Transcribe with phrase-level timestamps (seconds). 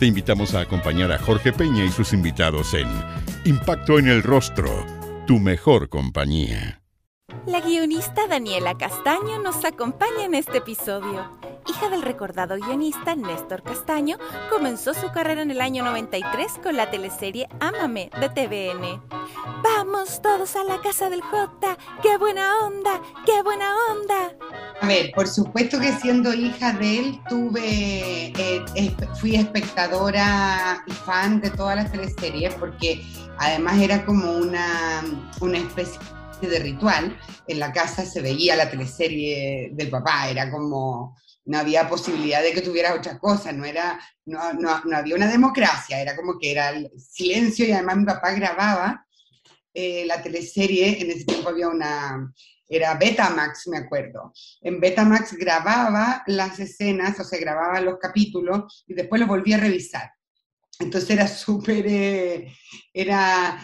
[0.00, 2.88] Te invitamos a acompañar a Jorge Peña y sus invitados en
[3.44, 4.86] Impacto en el Rostro,
[5.26, 6.80] tu mejor compañía.
[7.44, 11.38] La guionista Daniela Castaño nos acompaña en este episodio.
[11.70, 14.18] Hija del recordado guionista Néstor Castaño,
[14.50, 19.00] comenzó su carrera en el año 93 con la teleserie Ámame de TVN.
[19.62, 24.32] Vamos todos a la casa del J, qué buena onda, qué buena onda.
[24.80, 31.40] A ver, por supuesto que siendo hija de él, tuve, eh, fui espectadora y fan
[31.40, 33.00] de todas las teleseries porque
[33.38, 35.04] además era como una,
[35.40, 36.00] una especie
[36.40, 37.16] de ritual.
[37.46, 42.52] En la casa se veía la teleserie del papá, era como, no había posibilidad de
[42.52, 46.52] que tuviera otra cosa, no, era, no, no, no había una democracia, era como que
[46.52, 49.06] era el silencio y además mi papá grababa
[49.72, 52.32] eh, la teleserie, en ese tiempo había una,
[52.68, 54.32] era Betamax, me acuerdo.
[54.60, 59.60] En Betamax grababa las escenas, o sea, grababa los capítulos y después los volvía a
[59.60, 60.10] revisar.
[60.78, 62.54] Entonces era súper, eh,
[62.92, 63.60] era,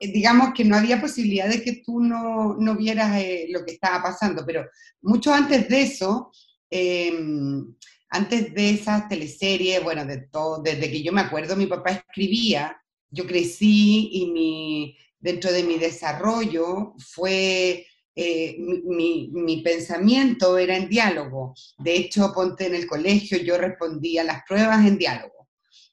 [0.00, 4.02] digamos que no había posibilidad de que tú no, no vieras eh, lo que estaba
[4.02, 4.66] pasando, pero
[5.02, 6.30] mucho antes de eso,
[6.70, 7.74] em,
[8.10, 12.80] antes de esas teleseries, bueno, de todo, desde que yo me acuerdo, mi papá escribía,
[13.10, 20.88] yo crecí y mi, dentro de mi desarrollo fue eh, mi, mi, pensamiento era en
[20.88, 21.54] diálogo.
[21.78, 25.40] De hecho, ponte en el colegio, yo respondía las pruebas en diálogo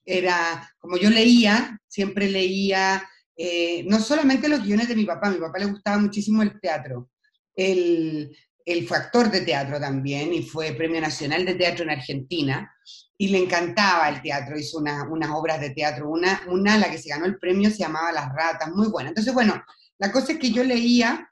[0.08, 3.04] era, como yo leía, siempre leía,
[3.36, 6.60] eh, no solamente los guiones de mi papá, a mi papá le gustaba muchísimo el
[6.60, 7.12] teatro.
[7.54, 8.36] Él,
[8.68, 12.70] él fue actor de teatro también y fue Premio Nacional de Teatro en Argentina
[13.18, 17.10] y le encantaba el teatro, hizo unas obras de teatro, una, una, la que se
[17.10, 19.10] ganó el premio se llamaba Las Ratas, muy buena.
[19.10, 19.64] Entonces, bueno,
[19.98, 21.32] la cosa es que yo leía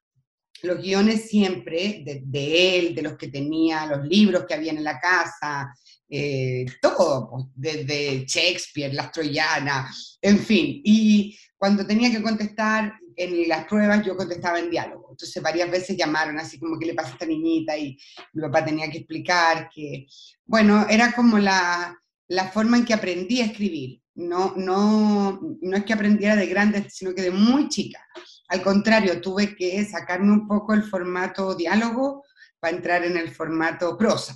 [0.63, 4.97] los guiones siempre de, él, de los que tenía, los libros que había en la
[4.97, 5.75] casa,
[6.09, 10.81] eh, todo, pues, desde Shakespeare, las troyanas, en fin.
[10.85, 15.07] Y cuando tenía que contestar en las pruebas, yo contestaba en diálogo.
[15.11, 17.77] Entonces varias veces llamaron así como, ¿qué le pasa a esta niñita?
[17.77, 17.97] Y
[18.33, 20.07] mi papá tenía que explicar que,
[20.45, 24.01] bueno, era como la, la forma en que aprendí a escribir.
[24.15, 27.99] No, no, no es que aprendiera de grande, sino que de muy chica.
[28.47, 32.23] Al contrario, tuve que sacarme un poco el formato diálogo
[32.59, 34.35] para entrar en el formato prosa.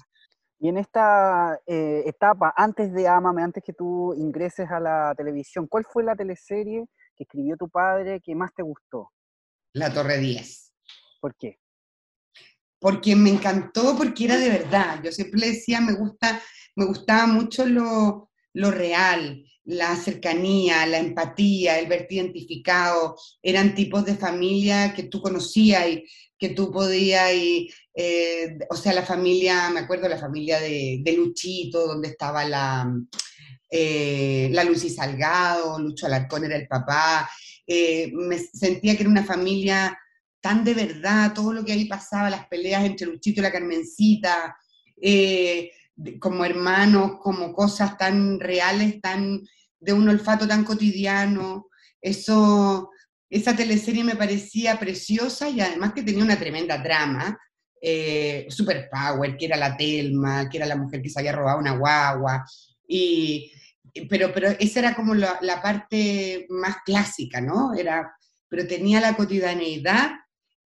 [0.59, 5.67] Y en esta eh, etapa, antes de Amame, antes que tú ingreses a la televisión,
[5.67, 6.85] ¿cuál fue la teleserie
[7.19, 9.11] que escribió tu padre que más te gustó?
[9.73, 10.73] La Torre 10.
[11.19, 11.59] ¿Por qué?
[12.79, 15.01] Porque me encantó, porque era de verdad.
[15.03, 16.41] Yo siempre le decía, me, gusta,
[16.77, 23.17] me gustaba mucho lo, lo real, la cercanía, la empatía, el verte identificado.
[23.43, 26.05] Eran tipos de familia que tú conocías y
[26.37, 31.11] que tú podías, y, eh, o sea, la familia, me acuerdo la familia de, de
[31.11, 32.89] Luchito, donde estaba la,
[33.69, 37.29] eh, la Lucy Salgado, Lucho Alarcón era el papá,
[37.65, 39.97] eh, me sentía que era una familia
[40.41, 44.55] tan de verdad, todo lo que ahí pasaba, las peleas entre Luchito y la Carmencita,
[46.19, 49.41] como hermanos, como cosas tan reales, tan
[49.79, 51.67] de un olfato tan cotidiano,
[52.01, 52.89] eso
[53.29, 57.37] esa teleserie me parecía preciosa y además que tenía una tremenda trama,
[57.81, 61.59] eh, super power, que era la Telma, que era la mujer que se había robado
[61.59, 62.43] una guagua,
[62.87, 63.51] y,
[64.09, 67.73] pero, pero esa era como la, la, parte más clásica, ¿no?
[67.73, 68.11] Era,
[68.47, 70.11] pero tenía la cotidianeidad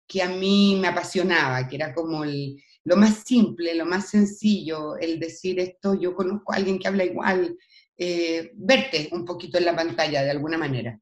[0.07, 4.97] que a mí me apasionaba, que era como el, lo más simple, lo más sencillo,
[4.97, 7.57] el decir esto, yo conozco a alguien que habla igual,
[7.97, 10.99] eh, verte un poquito en la pantalla de alguna manera.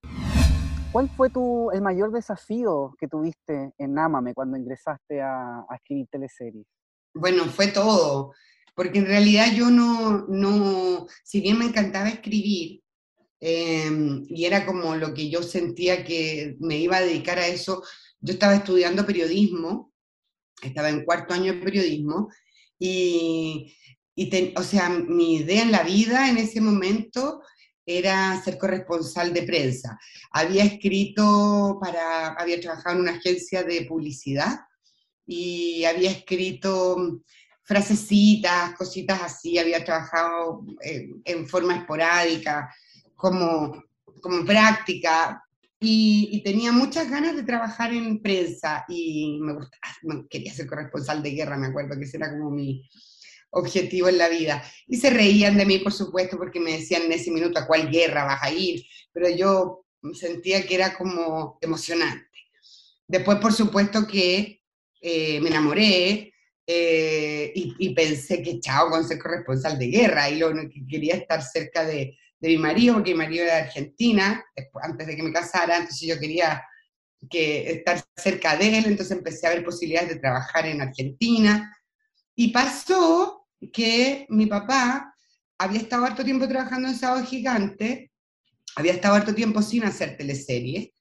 [0.93, 6.09] ¿Cuál fue tu, el mayor desafío que tuviste en Ámame cuando ingresaste a, a escribir
[6.11, 6.67] teleseries?
[7.15, 8.33] Bueno, fue todo,
[8.81, 12.81] porque en realidad yo no, no si bien me encantaba escribir,
[13.39, 17.83] eh, y era como lo que yo sentía que me iba a dedicar a eso,
[18.21, 19.93] yo estaba estudiando periodismo,
[20.63, 22.31] estaba en cuarto año de periodismo,
[22.79, 23.77] y,
[24.15, 27.43] y o sea, mi idea en la vida en ese momento
[27.85, 29.99] era ser corresponsal de prensa.
[30.31, 34.59] Había escrito para, había trabajado en una agencia de publicidad
[35.27, 37.21] y había escrito
[37.71, 42.69] frasecitas, cositas así, había trabajado en, en forma esporádica,
[43.15, 43.81] como
[44.21, 45.43] como práctica,
[45.83, 51.31] y, tenía muchas ganas de trabajar en prensa y me gustaba, quería ser corresponsal de
[51.31, 52.87] guerra, me acuerdo que ese era como mi
[53.53, 54.63] objetivo en la vida.
[54.87, 57.91] Y se reían de mí, por supuesto, porque me decían en ese minuto a cuál
[57.91, 62.27] guerra vas a ir, pero yo sentía que era como emocionante.
[63.09, 64.63] Después, por supuesto, que
[65.01, 66.35] eh, me enamoré
[66.67, 71.43] eh, y, pensé que chao con ser corresponsal de guerra y lo que quería estar
[71.43, 74.45] cerca de, de mi marido, porque mi marido era de Argentina,
[74.83, 76.63] antes de que me casara, entonces yo quería
[77.29, 81.77] que estar cerca de él, entonces empecé a ver posibilidades de trabajar en Argentina.
[82.35, 85.15] Y pasó que mi papá
[85.59, 88.11] había estado harto tiempo trabajando en Sábado Gigante,
[88.77, 90.95] había estado harto tiempo sin hacer teleserie,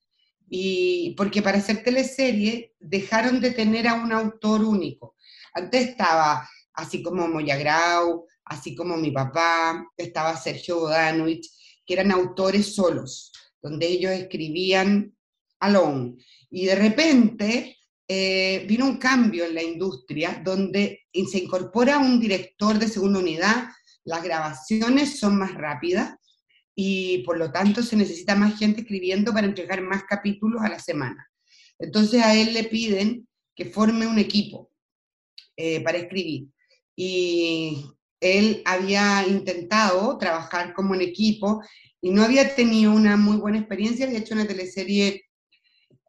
[0.49, 5.15] y porque para hacer teleserie dejaron de tener a un autor único.
[5.53, 11.47] Antes estaba así como Moya Grau, así como mi papá, estaba Sergio Bodanovich,
[11.85, 13.31] que eran autores solos,
[13.61, 15.15] donde ellos escribían
[15.59, 16.15] alone.
[16.49, 22.79] Y de repente eh, vino un cambio en la industria donde se incorpora un director
[22.79, 23.69] de segunda unidad,
[24.03, 26.15] las grabaciones son más rápidas
[26.73, 30.79] y por lo tanto se necesita más gente escribiendo para entregar más capítulos a la
[30.79, 31.29] semana.
[31.77, 34.71] Entonces a él le piden que forme un equipo
[35.61, 36.47] eh, para escribir.
[36.95, 37.83] Y
[38.21, 41.61] él había intentado trabajar como en equipo
[41.99, 45.25] y no había tenido una muy buena experiencia, había hecho una teleserie,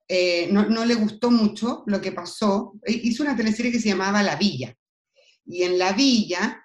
[0.07, 4.23] eh, no, le gustó mucho lo que pasó, e hizo una teleserie que se llamaba
[4.23, 4.73] La Villa,
[5.45, 6.65] y en La Villa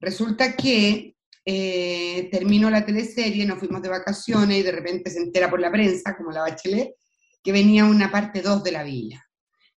[0.00, 5.50] resulta que eh, terminó la teleserie, nos fuimos de vacaciones y de repente se entera
[5.50, 6.94] por la prensa, como la Bachelet,
[7.42, 9.22] que venía una parte 2 de La Villa,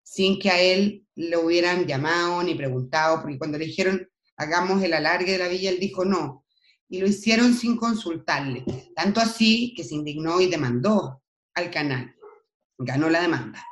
[0.05, 4.07] sin que a él lo hubieran llamado ni preguntado, porque cuando le dijeron
[4.37, 6.45] hagamos el alargue de la villa, él dijo no.
[6.87, 8.63] Y lo hicieron sin consultarle.
[8.95, 11.23] Tanto así que se indignó y demandó
[11.55, 12.15] al canal.
[12.77, 13.65] Ganó la demanda.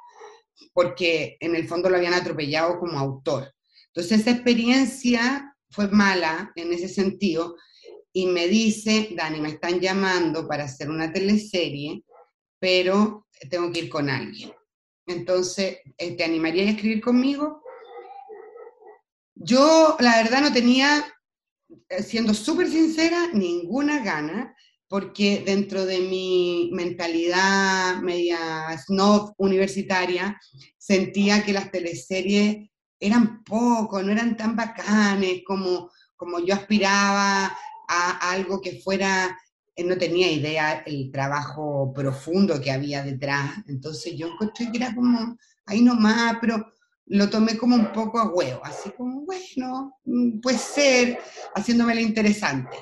[0.74, 3.54] Porque en el fondo lo habían atropellado como autor.
[3.88, 7.56] Entonces esa experiencia fue mala en ese sentido.
[8.12, 12.04] Y me dice, Dani, me están llamando para hacer una teleserie,
[12.60, 14.52] pero tengo que ir con alguien.
[15.06, 17.62] Entonces, ¿te animaría a escribir conmigo?
[19.36, 21.06] Yo, la verdad, no tenía,
[21.90, 24.56] eh, siendo súper sincera, ninguna gana,
[24.88, 30.40] porque dentro de mi mentalidad media snob universitaria,
[30.78, 32.70] sentía que las teleseries
[33.00, 37.58] eran poco, no eran tan bacanes como, como yo aspiraba
[37.88, 39.43] a algo que fuera, eh,
[39.78, 43.52] no tenía idea el trabajo profundo que había detrás.
[43.68, 46.74] Entonces yo encontré que era como ahí nomás, pero
[47.08, 51.20] lo tomé como un poco a huevo, así como, bueno, mm, puede ser,
[51.56, 52.78] haciéndome la interesante.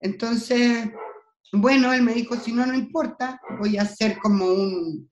[0.00, 0.90] Entonces,
[1.52, 5.10] bueno, él me dijo, si no, no importa, voy a hacer como un,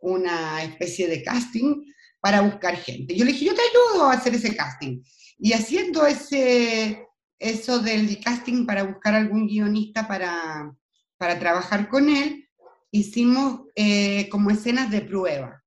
[0.00, 1.82] una especie de casting
[2.20, 3.14] para buscar gente.
[3.14, 5.02] Yo le dije, yo te ayudo a hacer ese casting.
[5.38, 7.05] Y haciendo ese,
[7.38, 10.72] eso del casting para buscar algún guionista para,
[11.16, 12.48] para trabajar con él,
[12.90, 15.62] hicimos eh, como escenas de prueba.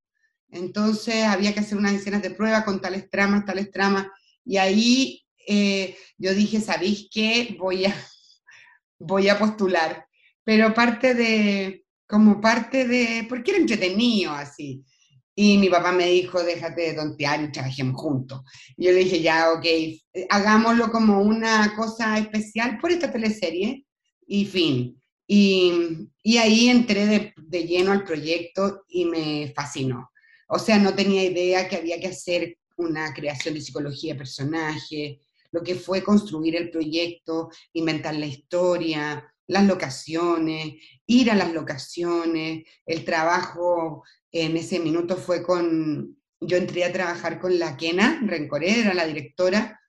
[0.50, 4.08] Entonces había que hacer unas escenas de prueba con tales tramas, tales tramas,
[4.44, 7.56] y ahí eh, yo dije, ¿sabéis qué?
[7.60, 7.96] Voy a,
[9.00, 10.08] voy a postular,
[10.44, 14.84] pero parte de, como parte de, porque era entretenido así.
[15.42, 18.42] Y mi papá me dijo, déjate de tontear y trabajemos juntos.
[18.76, 19.66] Y yo le dije, ya, ok,
[20.30, 23.86] hagámoslo como una cosa especial por esta teleserie
[24.28, 25.02] y fin.
[25.26, 30.12] Y, y ahí entré de, de lleno al proyecto y me fascinó.
[30.50, 35.22] O sea, no tenía idea que había que hacer una creación de psicología de personaje,
[35.52, 40.76] lo que fue construir el proyecto, inventar la historia, las locaciones,
[41.06, 47.40] ir a las locaciones, el trabajo en ese minuto fue con, yo entré a trabajar
[47.40, 49.80] con la Kena Rencoré, era la directora,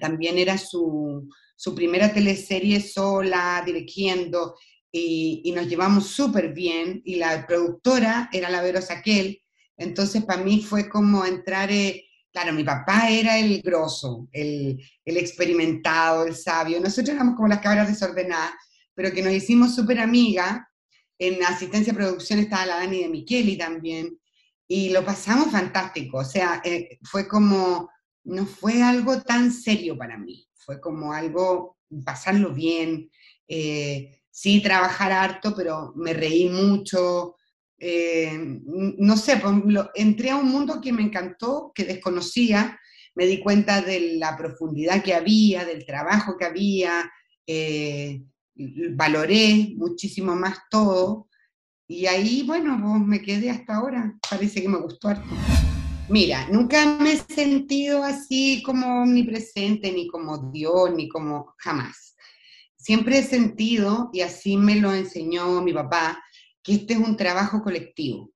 [0.00, 1.28] también era su,
[1.76, 4.56] primera teleserie sola, dirigiendo,
[4.90, 9.42] y, y nos llevamos súper bien, y la productora era la Vero Saquel,
[9.78, 16.26] entonces, para mí fue como entrar, eh, claro, mi papá era el grosso, el, experimentado,
[16.26, 16.80] el sabio.
[16.80, 18.52] Nosotros éramos como las cabras desordenadas,
[18.98, 20.58] pero que nos hicimos súper amigas.
[21.20, 24.18] En asistencia a producción estaba la Dani de Micheli también.
[24.66, 26.18] Y lo pasamos fantástico.
[26.18, 27.88] O sea, eh, fue como,
[28.24, 30.48] no fue algo tan serio para mí.
[30.52, 33.08] Fue como algo, pasarlo bien.
[33.46, 37.36] Eh, sí, trabajar harto, pero me reí mucho.
[37.78, 38.36] Eh,
[38.66, 39.54] no sé, pues,
[39.94, 42.76] entré a un mundo que me encantó, que desconocía,
[43.14, 47.08] me di cuenta de la profundidad que había, del trabajo que había,
[47.46, 48.22] eh,
[48.94, 51.28] valoré muchísimo más todo
[51.90, 54.14] y ahí, bueno, pues, me quedé hasta ahora.
[54.28, 55.28] Parece que me gustó harto.
[56.10, 62.14] Mira, nunca me he sentido así como omnipresente, ni como Dios, ni como jamás.
[62.76, 66.22] Siempre he sentido, y así me lo enseñó mi papá,
[66.62, 68.30] que este es un trabajo colectivo.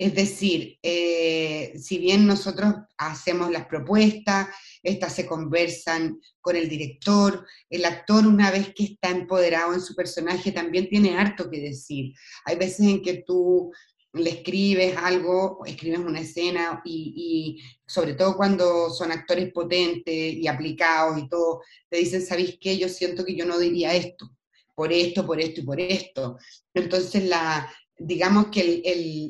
[0.00, 4.48] Es decir, eh, si bien nosotros hacemos las propuestas,
[4.82, 9.94] estas se conversan con el director, el actor una vez que está empoderado en su
[9.94, 12.14] personaje también tiene harto que decir.
[12.46, 13.72] Hay veces en que tú
[14.14, 20.48] le escribes algo, escribes una escena y, y, sobre todo cuando son actores potentes y
[20.48, 22.78] aplicados y todo, te dicen, ¿sabéis qué?
[22.78, 24.30] Yo siento que yo no diría esto,
[24.74, 26.38] por esto, por esto y por esto.
[26.72, 28.82] Entonces la, digamos que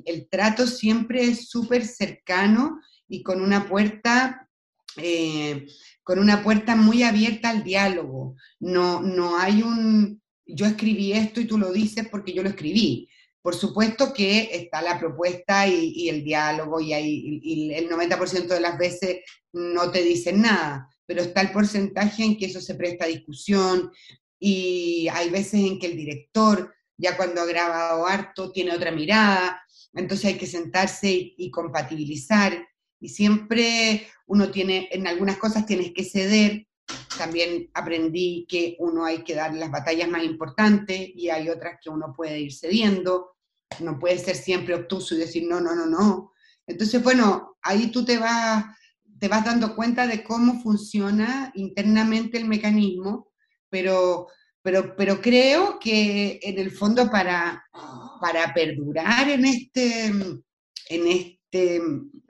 [0.06, 4.48] el, trato siempre es súper cercano y con una puerta,
[4.96, 5.66] eh,
[6.04, 8.36] con una puerta muy abierta al diálogo.
[8.60, 13.08] No, no hay un, yo escribí esto y tú lo dices porque yo lo escribí.
[13.42, 18.78] Por supuesto que está la propuesta y, el diálogo y, y el 90% de las
[18.78, 19.18] veces
[19.52, 23.90] no te dicen nada, pero está el porcentaje en que eso se presta a discusión
[24.38, 29.62] y hay veces en que el director ya cuando ha grabado harto tiene otra mirada,
[29.94, 32.66] entonces hay que sentarse y, compatibilizar,
[33.00, 36.66] y siempre uno tiene, en algunas cosas tienes que ceder,
[37.16, 41.90] también aprendí que uno hay que dar las batallas más importantes y hay otras que
[41.90, 43.36] uno puede ir cediendo,
[43.80, 46.32] no puede ser siempre obtuso y decir no, no, no, no.
[46.66, 48.64] Entonces, bueno, ahí tú te vas,
[49.18, 53.32] te vas dando cuenta de cómo funciona internamente el mecanismo,
[53.70, 54.28] pero
[54.62, 57.64] pero, pero creo que en el fondo para,
[58.20, 61.80] para perdurar en este, en este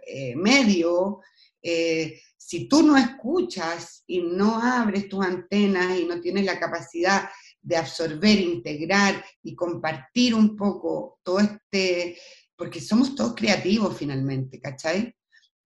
[0.07, 1.21] eh, medio,
[1.63, 7.29] eh, si tú no escuchas y no abres tus antenas y no tienes la capacidad
[7.63, 12.19] de absorber, integrar y compartir un poco todo este,
[12.57, 15.15] porque somos todos creativos finalmente, ¿cachai?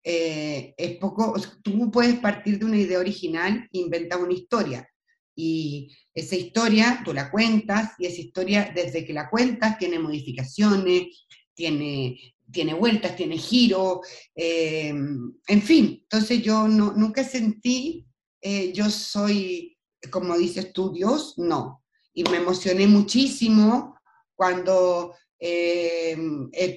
[0.03, 4.87] Eh, es poco, tú puedes partir de una idea original e inventar una historia,
[5.35, 11.27] y esa historia tú la cuentas y esa historia desde que la cuentas tiene modificaciones,
[11.55, 14.01] tiene, tiene vueltas, tiene giro,
[14.35, 15.99] eh, en fin.
[16.03, 18.07] Entonces yo no, nunca sentí,
[18.41, 19.77] eh, yo soy,
[20.11, 21.83] como dices tú, Dios, no.
[22.13, 23.99] Y me emocioné muchísimo
[24.37, 26.17] cuando eh,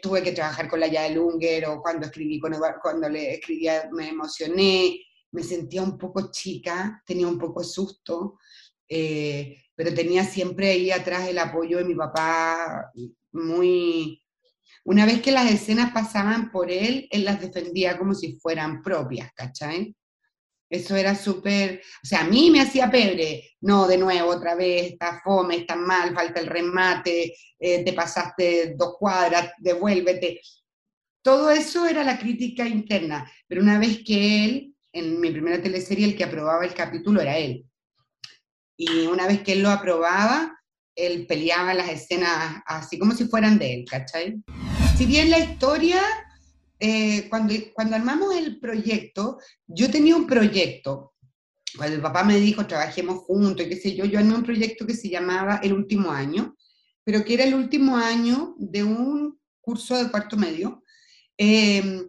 [0.01, 4.09] tuve que trabajar con la Yael Unger o cuando escribí con cuando le escribía me
[4.09, 4.99] emocioné,
[5.31, 8.39] me sentía un poco chica, tenía un poco susto,
[8.89, 12.91] eh, pero tenía siempre ahí atrás el apoyo de mi papá
[13.31, 14.23] muy...
[14.83, 19.31] Una vez que las escenas pasaban por él, él las defendía como si fueran propias,
[19.33, 19.93] ¿cachai?
[20.69, 24.91] Eso era súper, o sea, a mí me hacía pebre, no, de nuevo, otra vez,
[24.91, 30.41] está fome, está mal, falta el remate, eh, te pasaste dos cuadras, devuélvete.
[31.21, 36.05] Todo eso era la crítica interna, pero una vez que él en mi primera teleserie
[36.05, 37.65] el que aprobaba el capítulo era él.
[38.75, 40.59] Y una vez que él lo aprobaba,
[40.95, 44.41] él peleaba las escenas así como si fueran de él, ¿cachai?
[44.97, 46.01] Si bien la historia,
[46.79, 49.37] eh, cuando, cuando armamos el proyecto,
[49.67, 51.13] yo tenía un proyecto,
[51.75, 54.87] cuando el papá me dijo trabajemos juntos y qué sé yo, yo armé un proyecto
[54.87, 56.55] que se llamaba El Último Año,
[57.03, 60.83] pero que era el último año de un curso de cuarto medio,
[61.37, 62.03] eh,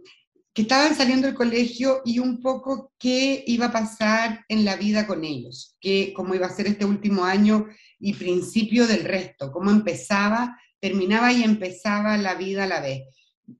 [0.62, 5.24] estaban saliendo del colegio y un poco qué iba a pasar en la vida con
[5.24, 7.66] ellos, que, cómo iba a ser este último año
[7.98, 13.02] y principio del resto, cómo empezaba, terminaba y empezaba la vida a la vez.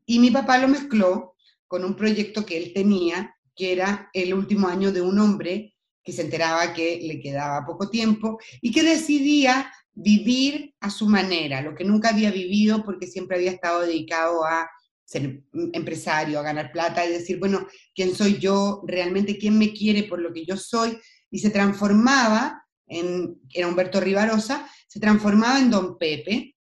[0.06, 1.34] Y mi papá lo mezcló
[1.66, 6.12] con un proyecto que él tenía, que era el último año de un hombre que
[6.12, 11.74] se enteraba que le quedaba poco tiempo y que decidía vivir a su manera, lo
[11.74, 14.70] que nunca había vivido porque siempre había estado dedicado a
[15.08, 18.82] ser empresario, a ganar plata y decir, bueno, ¿quién soy yo?
[18.86, 20.98] ¿Realmente quién me quiere por lo que yo soy?
[21.30, 26.54] Y se transformaba en, era Humberto Rivarosa, se transformaba en Don Pepe,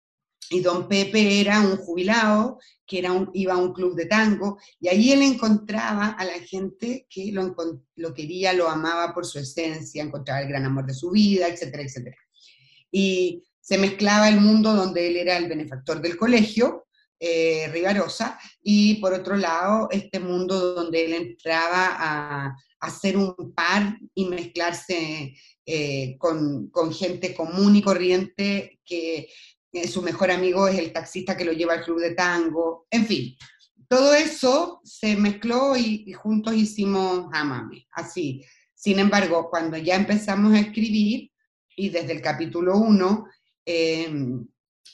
[0.52, 4.60] y Don Pepe era un jubilado que era un, iba a un club de tango,
[4.80, 7.56] y ahí él encontraba a la gente que lo,
[7.96, 11.82] lo quería, lo amaba por su esencia, encontraba el gran amor de su vida, etcétera,
[11.82, 12.18] etcétera.
[12.92, 16.85] Y se mezclaba el mundo donde él era el benefactor del colegio,
[17.20, 23.98] eh, Rivarosa, y por otro lado, este mundo donde él entraba a, hacer un par
[24.14, 29.28] y mezclarse eh, con, gente común y corriente, que
[29.92, 33.36] su mejor amigo es el taxista que lo lleva al club de tango, en fin.
[33.88, 38.44] Todo eso se mezcló y, juntos hicimos Amame, así.
[38.74, 41.32] Sin embargo, cuando ya empezamos a escribir,
[41.76, 43.26] y desde el capítulo 1
[43.66, 44.10] eh,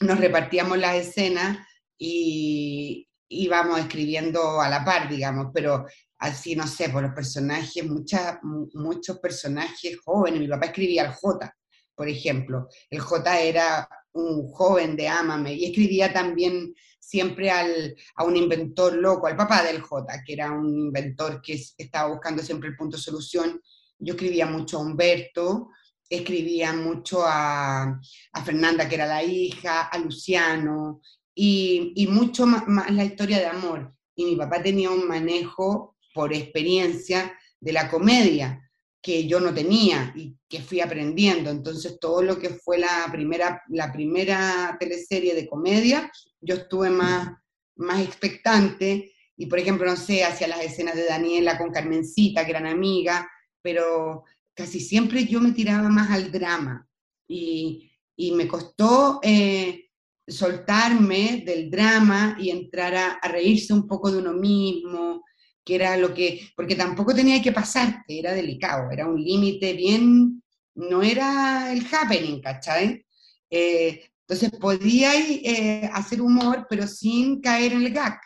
[0.01, 1.67] nos repartíamos las escenas
[2.03, 5.86] y íbamos escribiendo a la par, digamos, pero
[6.17, 10.39] así, no sé, por los personajes, muchas, muchos personajes jóvenes.
[10.39, 11.55] Mi papá escribía el J,
[11.93, 12.67] por ejemplo.
[12.89, 18.96] El J era un joven de Ámame y escribía también siempre al, a un inventor
[18.96, 22.98] loco, al papá del J, que era un inventor que estaba buscando siempre el punto
[22.98, 23.62] de solución.
[24.00, 25.70] Yo escribía mucho a Humberto,
[26.10, 31.00] escribía mucho a, a Fernanda, que era la hija, a Luciano,
[31.35, 33.93] y, mucho más, la historia de amor.
[34.15, 38.69] Y mi papá tenía un manejo por experiencia de la comedia
[39.01, 41.50] que yo no tenía y que fui aprendiendo.
[41.50, 47.31] Entonces, todo lo que fue la primera, la primera teleserie de comedia, yo estuve más,
[47.77, 49.13] más expectante.
[49.38, 53.25] Y, por ejemplo, no sé, hacia las escenas de Daniela con Carmencita, que eran amigas,
[53.61, 56.88] pero casi siempre yo me tiraba más al drama.
[57.27, 59.90] Y, y me costó eh,
[60.27, 65.23] soltarme del drama y entrar a, reírse un poco de uno mismo,
[65.63, 70.41] que era lo que, porque tampoco tenía que pasarte, era delicado, era un límite bien,
[70.75, 73.05] no era el happening, ¿cachai?
[73.49, 78.17] Eh, entonces podía eh, hacer humor, pero sin caer en el gag.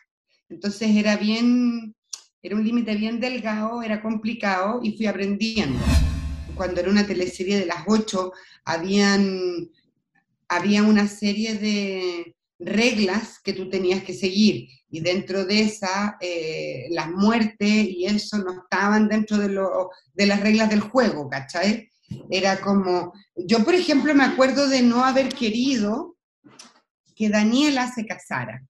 [0.49, 1.95] Entonces era bien,
[2.43, 5.83] era un límite bien delgado, era complicado y fui aprendiendo.
[6.55, 8.31] Cuando era una teleserie de las ocho,
[8.63, 9.67] habían,
[10.55, 16.88] había una serie de reglas que tú tenías que seguir y dentro de esa, eh,
[16.91, 21.89] las muertes y eso no estaban dentro de, lo, de las reglas del juego, ¿cachai?
[22.29, 26.15] Era como, yo por ejemplo me acuerdo de no haber querido
[27.15, 28.63] que Daniela se casara.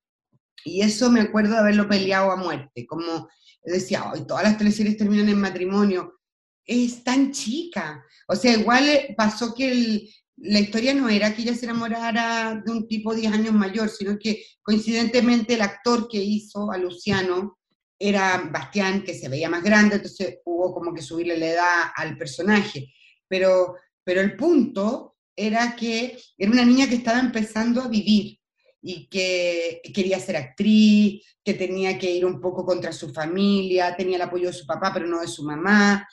[0.64, 3.30] Y eso me acuerdo de haberlo peleado a muerte, como
[3.64, 6.20] decía, hoy todas las teleseries terminan en matrimonio.
[6.66, 8.04] Es tan chica.
[8.28, 10.10] O sea, igual pasó que el,
[10.48, 14.18] la historia no era que ella se enamorara de un tipo 10 años mayor, sino
[14.18, 17.58] que coincidentemente el actor que hizo a Luciano
[17.98, 22.18] era Bastián, que se veía más grande, entonces hubo como que subirle la edad al
[22.18, 22.94] personaje.
[23.28, 28.40] Pero, pero el punto era que era una niña que estaba empezando a vivir
[28.82, 34.18] y que quería ser actriz, que tenía que ir un poco contra su familia, tenía
[34.18, 36.08] el apoyo de su papá, pero no de su mamá,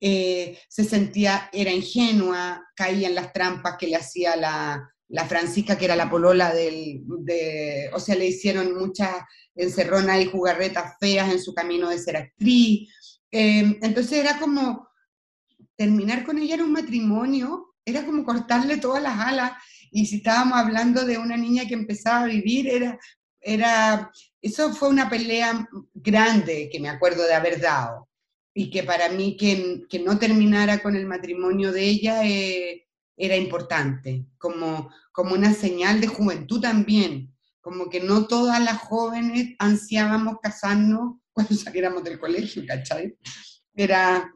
[0.00, 5.78] eh, se sentía, era ingenua, caía en las trampas que le hacía la, la Francisca,
[5.78, 9.10] que era la polola del, de, o sea, le hicieron muchas
[9.54, 12.90] encerronas y jugarretas feas en su camino de ser actriz.
[13.30, 14.88] Eh, entonces era como,
[15.76, 19.52] terminar con ella en un matrimonio, era como cortarle todas las alas,
[19.90, 22.98] y si estábamos hablando de una niña que empezaba a vivir, era,
[23.40, 24.10] era,
[24.42, 28.08] eso fue una pelea grande que me acuerdo de haber dado
[28.58, 33.36] y que para mí que, que no terminara con el matrimonio de ella eh, era
[33.36, 40.36] importante, como, como una señal de juventud también, como que no todas las jóvenes ansiábamos
[40.42, 43.14] casarnos cuando saliéramos del colegio, ¿cachai?
[43.74, 44.32] Era,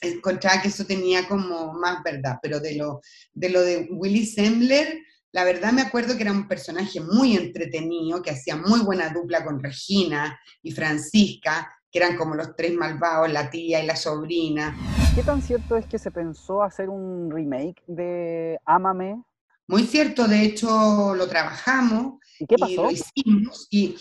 [0.00, 3.00] encontraba que eso tenía como más verdad, pero de lo
[3.34, 4.96] de, lo de Willy Sembler,
[5.32, 9.44] la verdad me acuerdo que era un personaje muy entretenido, que hacía muy buena dupla
[9.44, 14.76] con Regina y Francisca, que eran como los tres malvados, la tía y la sobrina.
[15.14, 19.22] ¿Qué tan cierto es que se pensó hacer un remake de Ámame?
[19.66, 22.70] Muy cierto, de hecho lo trabajamos ¿Y, qué pasó?
[22.70, 23.96] y lo hicimos y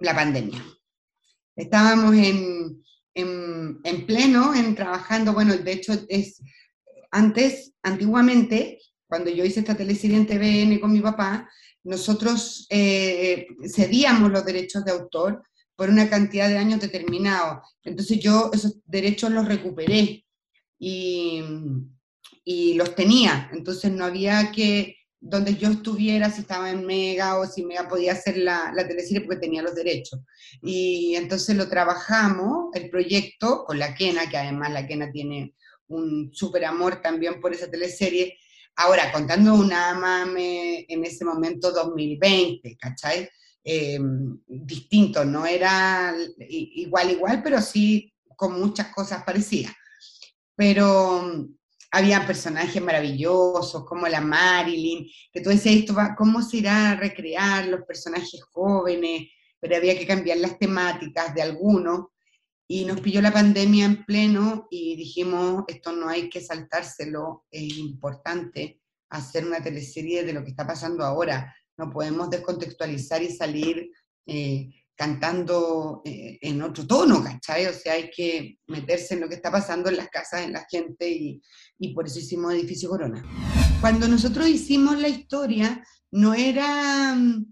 [0.00, 0.64] la pandemia.
[1.54, 2.82] Estábamos en,
[3.14, 6.42] en, en, pleno, en trabajando, bueno, de hecho es,
[7.12, 11.48] antes, antiguamente, cuando yo hice esta teleserie en TVN con mi papá,
[11.84, 15.44] nosotros eh, cedíamos los derechos de autor
[15.76, 17.62] por una cantidad de años determinado.
[17.84, 20.24] Entonces yo esos derechos los recuperé
[20.78, 21.42] y,
[22.44, 23.50] y los tenía.
[23.52, 28.12] Entonces no había que, donde yo estuviera, si estaba en Mega o si Mega podía
[28.12, 30.20] hacer la, la teleserie porque tenía los derechos.
[30.60, 35.54] Y entonces lo trabajamos, el proyecto, con la Kena, que además la Kena tiene
[35.88, 38.36] un súper amor también por esa teleserie.
[38.76, 43.28] Ahora, contando una mame en ese momento 2020, ¿cachai?
[43.64, 43.98] Eh,
[44.46, 46.14] distinto, no era
[46.48, 49.72] igual, igual, pero sí con muchas cosas parecidas.
[50.56, 51.54] Pero mm,
[51.92, 56.96] había personajes maravillosos como la Marilyn, que tú decías, esto va, ¿cómo se irá a
[56.96, 59.28] recrear los personajes jóvenes?
[59.60, 62.06] Pero había que cambiar las temáticas de algunos.
[62.66, 67.76] Y nos pilló la pandemia en pleno y dijimos, esto no hay que saltárselo, es
[67.76, 73.90] importante hacer una teleserie de lo que está pasando ahora no podemos descontextualizar y salir
[74.26, 77.66] eh, cantando eh, en otro tono, ¿cachai?
[77.66, 80.66] O sea, hay que meterse en lo que está pasando en las casas, en la
[80.70, 81.42] gente, y,
[81.78, 83.24] y por eso hicimos Edificio Corona.
[83.80, 85.82] Cuando nosotros hicimos la historia,
[86.12, 87.51] no era mm,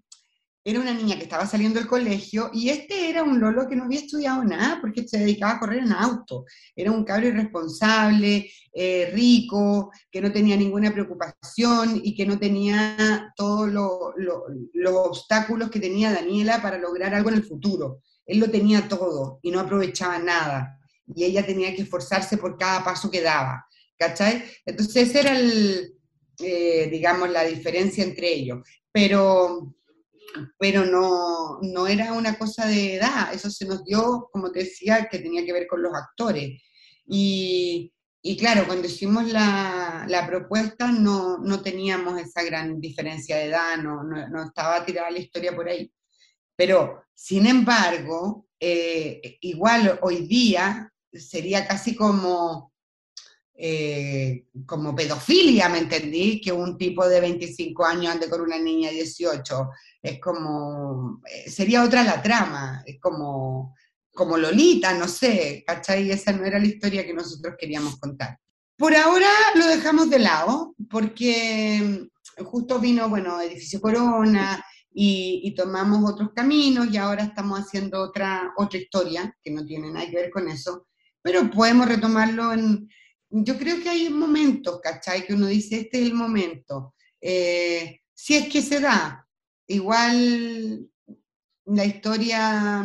[0.63, 3.85] era una niña que estaba saliendo del colegio y este era un Lolo que no
[3.85, 6.45] había estudiado nada porque se dedicaba a correr en auto.
[6.77, 13.33] Era un cabro irresponsable, eh, rico, que no tenía ninguna preocupación y que no tenía
[13.37, 18.03] todos los obstáculos que tenía Daniela para lograr algo en el futuro.
[18.27, 20.79] Él lo tenía todo y no aprovechaba nada.
[21.15, 23.67] Y ella tenía que esforzarse por cada paso que daba.
[23.99, 24.45] ¿Cachai?
[24.65, 25.95] Entonces esa era el,
[26.39, 28.67] eh, digamos, la diferencia entre ellos.
[28.93, 29.75] Pero
[30.59, 35.09] pero no, no era una cosa de edad, eso se nos dio, como te decía,
[35.11, 36.63] que tenía que ver con los actores.
[37.07, 43.47] Y, y claro, cuando hicimos la, la propuesta no, no, teníamos esa gran diferencia de
[43.47, 45.91] edad, no, no, estaba tirada la historia por ahí.
[46.57, 52.70] Pero, sin embargo, eh, igual hoy día sería casi como,
[53.63, 56.41] eh, como pedofilia, ¿me entendí?
[56.41, 59.71] Que un tipo de 25 años ande con una niña de 18
[60.03, 63.75] es como, eh, sería otra la trama, es como,
[64.15, 66.11] como Lolita, no sé, ¿cachai?
[66.11, 68.39] Esa no era la historia que nosotros queríamos contar.
[68.79, 72.09] Por ahora lo dejamos de lado, porque
[72.43, 78.79] justo vino, bueno, Edificio Corona, y, tomamos otros caminos, y ahora estamos haciendo otra, otra
[78.79, 80.87] historia, que no tiene nada que ver con eso,
[81.23, 82.89] pero podemos retomarlo en...
[83.31, 85.27] Yo creo que hay momentos, ¿cachai?
[85.27, 86.95] Que uno dice, este es el momento.
[87.21, 89.27] Eh, si es que se da,
[89.71, 90.91] Igual
[91.67, 92.85] la historia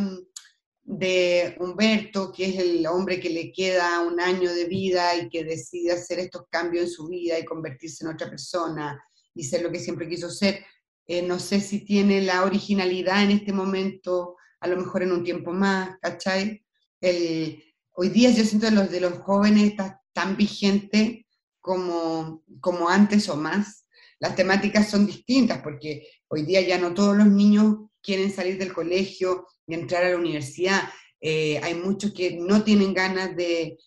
[0.83, 5.43] de Humberto, que es el hombre que le queda un año de vida y que
[5.43, 9.03] decide hacer estos cambios en su vida y convertirse en otra persona
[9.33, 10.63] y ser lo que siempre quiso ser,
[11.07, 15.23] eh, no sé si tiene la originalidad en este momento, a lo mejor en un
[15.23, 16.63] tiempo más, ¿cachai?
[17.01, 21.27] El, hoy día yo siento que los de los jóvenes está tan vigente
[21.59, 23.85] como, como antes o más.
[24.19, 28.73] Las temáticas son distintas porque Hoy día ya no todos los niños quieren salir del
[28.73, 30.81] colegio y entrar a la universidad.
[31.21, 33.77] Eh, hay muchos que no tienen ganas de,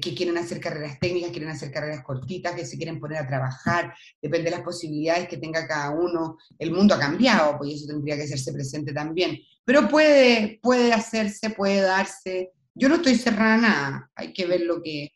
[0.00, 3.94] que quieren hacer carreras técnicas, quieren hacer carreras cortitas, que se quieren poner a trabajar,
[4.22, 6.38] depende de las posibilidades que tenga cada uno.
[6.58, 9.38] El mundo ha cambiado, pues eso tendría que hacerse presente también.
[9.64, 12.52] Pero puede, puede hacerse, puede darse.
[12.74, 15.12] Yo no estoy cerrada a nada, hay que ver lo que,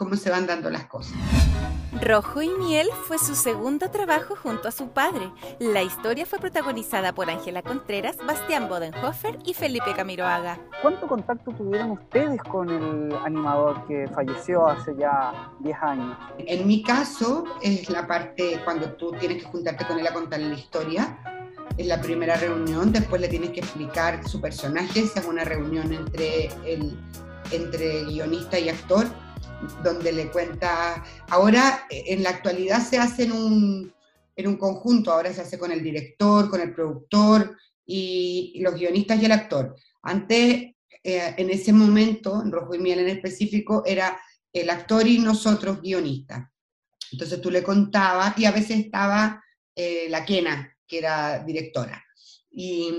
[0.00, 1.12] cómo se van dando las cosas.
[2.00, 5.30] Rojo y Miel fue su segundo trabajo junto a su padre.
[5.58, 10.58] La historia fue protagonizada por Ángela Contreras, Bastián Bodenhofer y Felipe Camiroaga.
[10.80, 16.16] ¿Cuánto contacto tuvieron ustedes con el animador que falleció hace ya 10 años?
[16.38, 20.48] En mi caso, es la parte cuando tú tienes que juntarte con él a contarle
[20.48, 21.18] la historia.
[21.76, 25.92] Es la primera reunión, después le tienes que explicar su personaje, esa es una reunión
[25.92, 26.98] entre, el,
[27.52, 29.06] entre guionista y actor
[29.82, 33.94] donde le cuenta, ahora en la actualidad se hace en un,
[34.36, 39.20] en un conjunto, ahora se hace con el director, con el productor y, los guionistas
[39.20, 39.76] y el actor.
[40.02, 44.18] Antes, eh, en ese momento, en Rojo y Miel en específico, era
[44.52, 46.48] el actor y nosotros guionistas.
[47.12, 49.42] Entonces tú le contabas y a veces estaba
[49.74, 52.04] eh, la Kena, que era directora.
[52.50, 52.92] Y,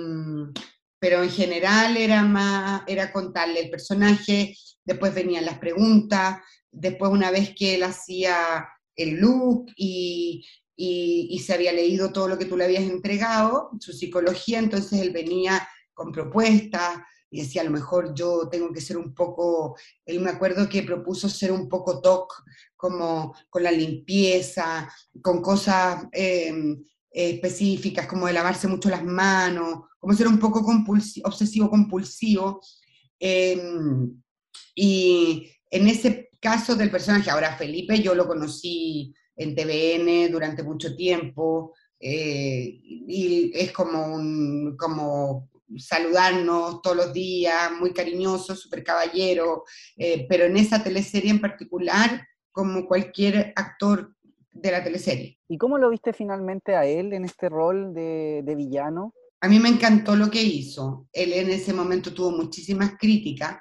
[1.00, 6.39] pero en general era más, era contarle el personaje, después venían las preguntas,
[6.72, 12.38] después una vez que él hacía el look y, y, se había leído todo lo
[12.38, 17.65] que tú le habías entregado, su psicología, entonces él venía con propuestas y decía, a
[17.65, 21.70] lo mejor yo tengo que ser un poco, él me acuerdo que propuso ser un
[21.70, 22.44] poco TOC,
[22.76, 24.91] como con la limpieza,
[25.22, 30.65] con cosas em, específicas, como de lavarse mucho las manos, como ser un poco
[31.24, 32.60] obsesivo-compulsivo.
[33.20, 34.22] Em,
[34.75, 40.95] y en ese caso del personaje, ahora Felipe, yo lo conocí en TVN durante mucho
[40.95, 49.63] tiempo, eh, y es como, un, como saludarnos todos los días, muy cariñoso, súper caballero,
[49.95, 54.13] eh, pero en esa teleserie en particular, como cualquier actor
[54.51, 55.39] de la teleserie.
[55.47, 59.13] ¿Y cómo lo viste finalmente a él en este rol de, de villano?
[59.39, 61.07] A mí me encantó lo que hizo.
[61.13, 63.57] Él en ese momento tuvo muchísimas críticas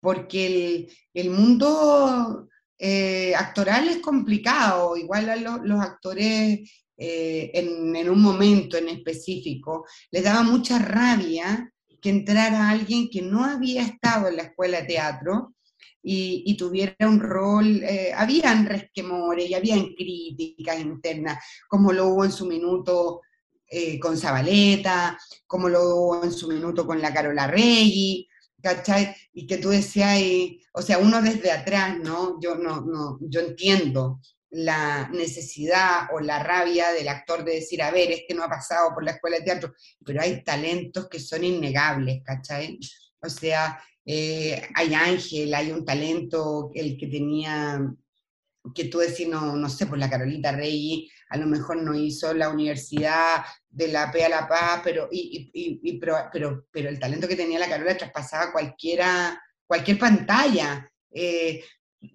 [0.00, 6.60] porque el, mundo eh, actoral es complicado, igual a los actores
[7.02, 13.44] eh, en, un momento en específico, les daba mucha rabia que entrara alguien que no
[13.44, 15.54] había estado en la escuela de teatro
[16.02, 22.32] y, tuviera un rol, eh, habían resquemores y habían críticas internas, como lo hubo en
[22.32, 23.20] su minuto
[23.66, 28.28] eh, con Zabaleta, como lo hubo en su minuto con la Carola Reggi,
[28.62, 29.14] ¿cachai?
[29.32, 30.18] Y que tú decías,
[30.72, 32.40] o sea, uno desde atrás, ¿no?
[32.40, 34.20] Yo no, no, yo entiendo
[34.50, 38.92] la necesidad o la rabia del actor de decir, a ver, este no ha pasado
[38.92, 42.78] por la escuela de teatro, pero hay talentos que son innegables, ¿cachai?
[43.22, 47.80] O sea, eh, hay Ángel, hay un talento, el que tenía,
[48.74, 52.34] que tú decís, no, no sé, por la Carolita Rey, a lo mejor no hizo
[52.34, 56.30] la universidad de la P a la Paz, pero, y, pero,
[56.72, 60.90] pero, el talento que tenía la Carola traspasaba cualquiera, cualquier pantalla.
[61.12, 61.64] Eh,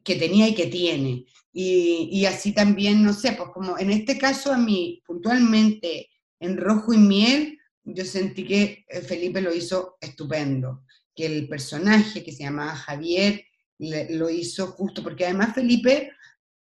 [0.03, 1.25] que tenía y que tiene.
[1.53, 6.93] Y, así también, no sé, pues como en este caso a mí, puntualmente, en Rojo
[6.93, 10.83] y Miel, yo sentí que eh, Felipe lo hizo estupendo,
[11.15, 13.45] que el personaje que se llamaba Javier
[13.77, 16.11] lo hizo justo, porque además Felipe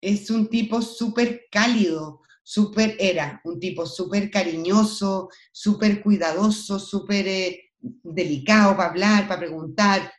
[0.00, 7.72] es un tipo súper cálido, súper, era un tipo súper cariñoso, súper cuidadoso, súper eh,
[7.80, 10.12] delicado para hablar, para preguntar,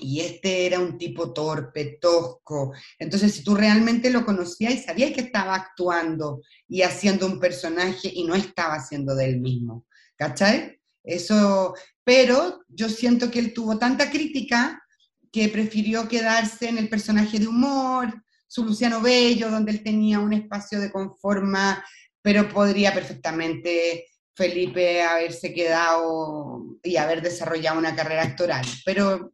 [0.00, 2.72] y este era un tipo torpe, tosco.
[2.98, 8.10] Entonces, si tú realmente lo conocías y sabías que estaba actuando y haciendo un personaje
[8.12, 10.80] y no estaba haciendo de él mismo, ¿cachai?
[11.04, 14.82] Eso, pero yo siento que él tuvo tanta crítica
[15.30, 20.32] que prefirió quedarse en el personaje de humor, su Luciano Bello, donde él tenía un
[20.32, 21.84] espacio de conforma,
[22.20, 28.66] pero podría perfectamente Felipe haberse quedado y haber desarrollado una carrera actoral.
[28.84, 29.30] Pero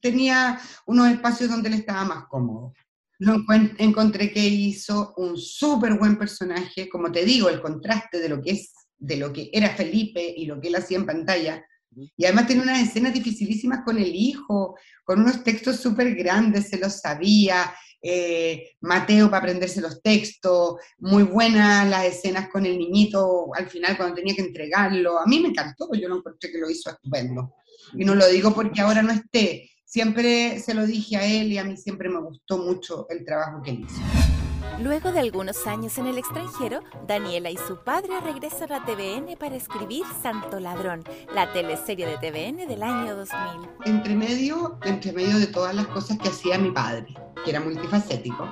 [0.00, 2.72] tenía unos espacios donde él estaba más cómodo.
[3.18, 3.44] Lo
[3.76, 8.52] encontré que hizo un súper buen personaje, como te digo, el contraste de lo que
[8.52, 11.62] es, de lo que era Felipe y lo que él hacía en pantalla.
[11.94, 16.78] Y además tiene unas escenas dificilísimas con el hijo, con unos textos súper grandes, se
[16.78, 23.50] los sabía, eh, Mateo para aprenderse los textos, muy buenas las escenas con el niñito
[23.54, 25.18] al final cuando tenía que entregarlo.
[25.18, 27.54] A mí me encantó, yo lo encontré que lo hizo estupendo.
[27.94, 31.58] Y no lo digo porque ahora no esté, siempre se lo dije a él y
[31.58, 34.35] a mí siempre me gustó mucho el trabajo que hizo.
[34.78, 39.56] Luego de algunos años en el extranjero, Daniela y su padre regresan a TVN para
[39.56, 41.02] escribir Santo Ladrón,
[41.34, 43.70] la teleserie de TVN del año 2000.
[43.86, 47.06] Entre medio, entre medio de todas las cosas que hacía mi padre,
[47.42, 48.46] que era multifacético,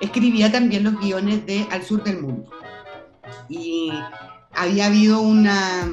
[0.00, 2.50] escribía también los guiones de Al Sur del Mundo.
[3.48, 3.92] Y
[4.54, 5.88] había habido, una,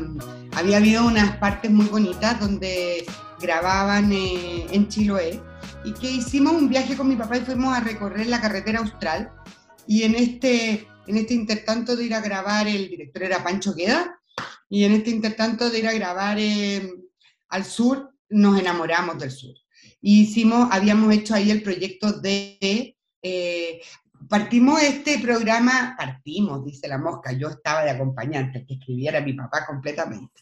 [0.55, 3.05] había habido unas partes muy bonitas donde
[3.39, 5.39] grababan eh, en Chiloé
[5.83, 9.31] y que hicimos un viaje con mi papá y fuimos a recorrer la carretera austral
[9.87, 14.19] y en este, en este intertanto de ir a grabar, el director era Pancho Queda,
[14.69, 16.89] y en este intertanto de ir a grabar eh,
[17.49, 19.53] al sur, nos enamoramos del sur.
[20.01, 23.81] Y hicimos, habíamos hecho ahí el proyecto de, eh,
[24.29, 29.65] partimos este programa, partimos, dice la mosca, yo estaba de acompañante, que escribiera mi papá
[29.65, 30.41] completamente.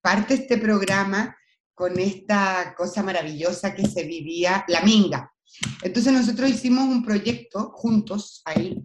[0.00, 1.34] Parte este programa
[1.74, 5.33] con esta cosa maravillosa que se vivía, la minga.
[5.82, 8.82] Entonces nosotros hicimos un proyecto juntos ahí,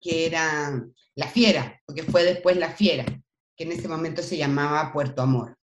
[0.00, 0.82] que era
[1.14, 3.04] La Fiera, porque fue después La Fiera,
[3.56, 5.56] que en ese momento se llamaba Puerto Amor.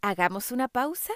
[0.00, 1.14] Hagamos una pausa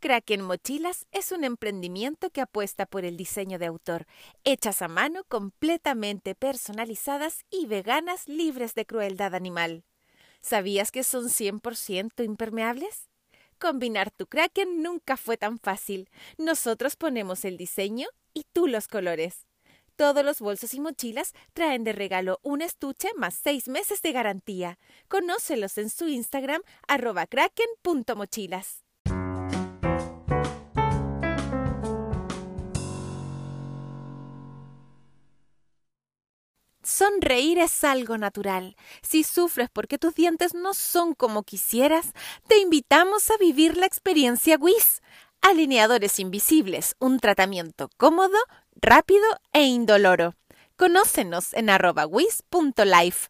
[0.00, 4.06] Kraken Mochilas es un emprendimiento que apuesta por el diseño de autor,
[4.44, 9.84] hechas a mano, completamente personalizadas y veganas libres de crueldad animal.
[10.40, 13.08] ¿Sabías que son 100% impermeables?
[13.58, 16.08] Combinar tu Kraken nunca fue tan fácil.
[16.38, 19.46] Nosotros ponemos el diseño y tú los colores.
[19.96, 24.78] Todos los bolsos y mochilas traen de regalo un estuche más seis meses de garantía.
[25.08, 28.82] Conócelos en su Instagram arroba kraken.mochilas.
[36.90, 38.76] Sonreír es algo natural.
[39.00, 42.12] Si sufres porque tus dientes no son como quisieras,
[42.48, 45.00] te invitamos a vivir la experiencia WIS.
[45.40, 48.36] Alineadores invisibles, un tratamiento cómodo,
[48.74, 50.34] rápido e indoloro.
[50.76, 53.28] Conócenos en arroba wis.life.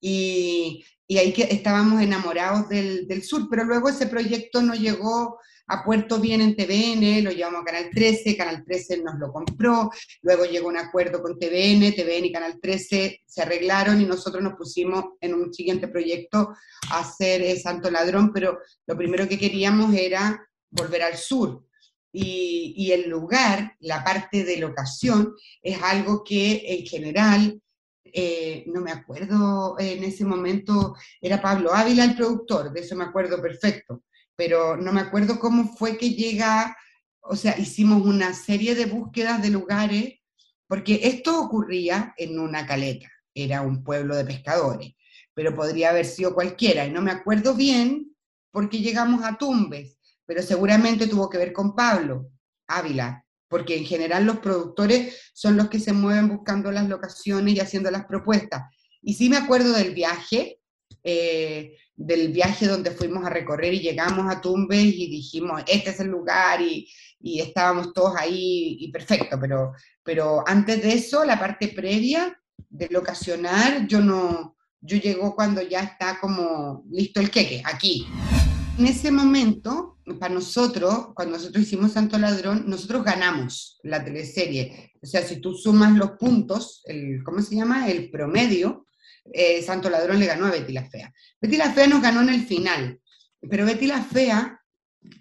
[0.00, 5.40] Y y ahí que estábamos enamorados del, del, sur, pero luego ese proyecto no llegó
[5.66, 9.90] a Puerto Bien en TVN, lo llevamos a Canal 13, Canal 13 nos lo compró,
[10.22, 14.54] luego llegó un acuerdo con TVN, TVN y Canal 13 se arreglaron y nosotros nos
[14.54, 16.54] pusimos en un siguiente proyecto
[16.90, 21.64] a hacer eh, Santo Ladrón, pero lo primero que queríamos era volver al sur.
[22.10, 27.60] Y, y el lugar, la parte de locación, es algo que en general
[28.12, 33.04] eh, no me acuerdo en ese momento, era Pablo Ávila el productor, de eso me
[33.04, 34.04] acuerdo perfecto,
[34.36, 36.76] pero no me acuerdo cómo fue que llega,
[37.20, 40.14] o sea, hicimos una serie de búsquedas de lugares,
[40.66, 44.94] porque esto ocurría en una caleta, era un pueblo de pescadores,
[45.34, 48.14] pero podría haber sido cualquiera, y no me acuerdo bien
[48.50, 52.30] porque llegamos a Tumbes, pero seguramente tuvo que ver con Pablo
[52.66, 57.60] Ávila, porque en general los productores son los que se mueven buscando las locaciones y
[57.60, 58.62] haciendo las propuestas.
[59.02, 60.60] Y sí me acuerdo del viaje,
[61.02, 66.00] eh, del viaje donde fuimos a recorrer y llegamos a Tumbes y dijimos, este es
[66.00, 66.88] el lugar y,
[67.20, 72.88] y estábamos todos ahí y perfecto, pero, pero antes de eso, la parte previa de
[72.90, 78.06] locacionar, yo no, yo llego cuando ya está como listo el queque, aquí.
[78.78, 84.92] En ese momento, para nosotros, cuando nosotros hicimos Santo Ladrón, nosotros ganamos la teleserie.
[85.02, 87.88] O sea, si tú sumas los puntos, el, ¿cómo se llama?
[87.88, 88.86] El promedio,
[89.32, 91.12] eh, Santo Ladrón le ganó a Betty la Fea.
[91.40, 93.00] Betty la Fea nos ganó en el final,
[93.50, 94.60] pero Betty la Fea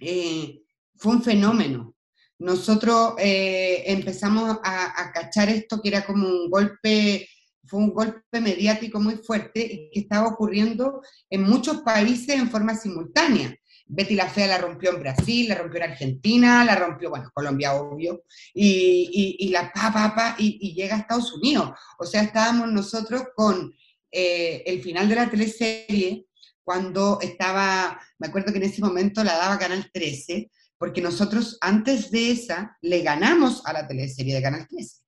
[0.01, 0.61] eh,
[0.95, 1.95] fue un fenómeno.
[2.37, 7.27] Nosotros eh, empezamos a, a cachar esto que era como un golpe
[7.67, 12.75] fue un golpe mediático muy fuerte y que estaba ocurriendo en muchos países en forma
[12.75, 13.55] simultánea.
[13.89, 17.73] Betty la Fea la rompió en Brasil, la rompió en Argentina, la rompió, bueno, Colombia
[17.75, 21.71] obvio, y, y, la pa, pa, y, llega a Estados Unidos.
[21.97, 23.73] O sea, estábamos nosotros con
[24.11, 26.25] eh, el final de la teleserie,
[26.63, 32.11] cuando estaba, me acuerdo que en ese momento la daba Canal 13, porque nosotros antes
[32.11, 35.06] de esa le ganamos a la teleserie de Canal 13.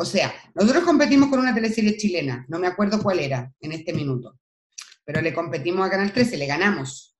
[0.00, 3.92] O sea, nosotros competimos con una teleserie chilena, no me acuerdo cuál era en este
[3.92, 4.40] minuto,
[5.04, 7.18] pero le competimos a Canal 13, le ganamos.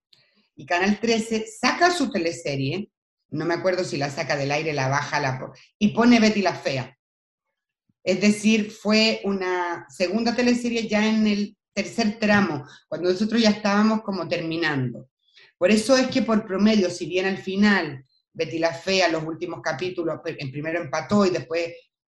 [0.56, 2.90] Y Canal 13 saca su teleserie,
[3.32, 6.54] no me acuerdo si la saca del aire, la baja, la y pone Betty la
[6.54, 6.96] Fea.
[8.02, 14.00] Es decir, fue una segunda teleserie ya en el tercer tramo, cuando nosotros ya estábamos
[14.00, 15.10] como terminando.
[15.58, 19.60] Por eso es que por promedio, si bien al final Betty la Fea, los últimos
[19.60, 21.74] capítulos, en primero empató y después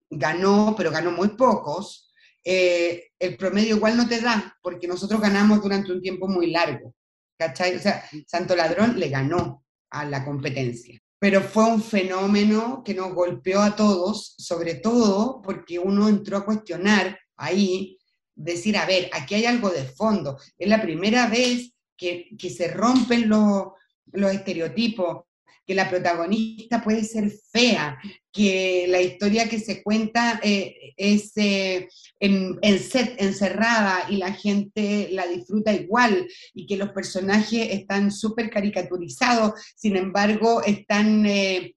[0.10, 2.06] ganó, pero ganó muy pocos,
[2.44, 6.94] eh, el promedio igual no te da, porque nosotros ganamos durante un tiempo muy largo.
[7.38, 7.76] ¿Cachai?
[7.76, 11.00] O sea, Santo Ladrón le ganó a la competencia.
[11.20, 16.46] Pero fue un fenómeno que nos golpeó a todos, sobre todo porque uno entró a
[16.46, 17.98] cuestionar ahí,
[18.36, 20.38] decir, a ver, aquí hay algo de fondo.
[20.58, 23.70] Es la primera vez que, que se rompen los,
[24.12, 25.24] los estereotipos,
[25.66, 27.98] que la protagonista puede ser fea,
[28.32, 31.88] que la historia que se cuenta eh, es eh,
[32.20, 38.50] en, set, encerrada y la gente la disfruta igual y que los personajes están súper
[38.50, 41.76] caricaturizados, sin embargo están eh,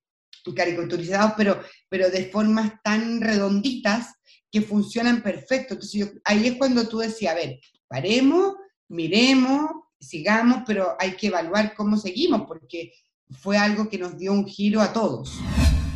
[0.55, 4.14] caricaturizados pero, pero de formas tan redonditas
[4.51, 5.74] que funcionan perfecto.
[5.74, 8.55] Entonces ahí es cuando tú decías, a ver, paremos,
[8.88, 9.70] miremos,
[10.01, 12.92] sigamos, pero hay que evaluar cómo seguimos, porque
[13.31, 15.38] fue algo que nos dio un giro a todos.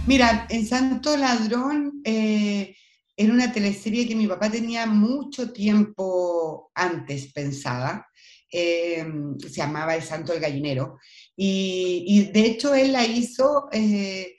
[0.07, 2.77] Mira, en Santo Ladrón eh,
[3.17, 8.09] era una teleserie que mi papá tenía mucho tiempo antes pensada.
[8.51, 9.07] Eh,
[9.39, 10.99] se llamaba El Santo el Gallinero.
[11.37, 14.37] Y, de hecho él la hizo eh,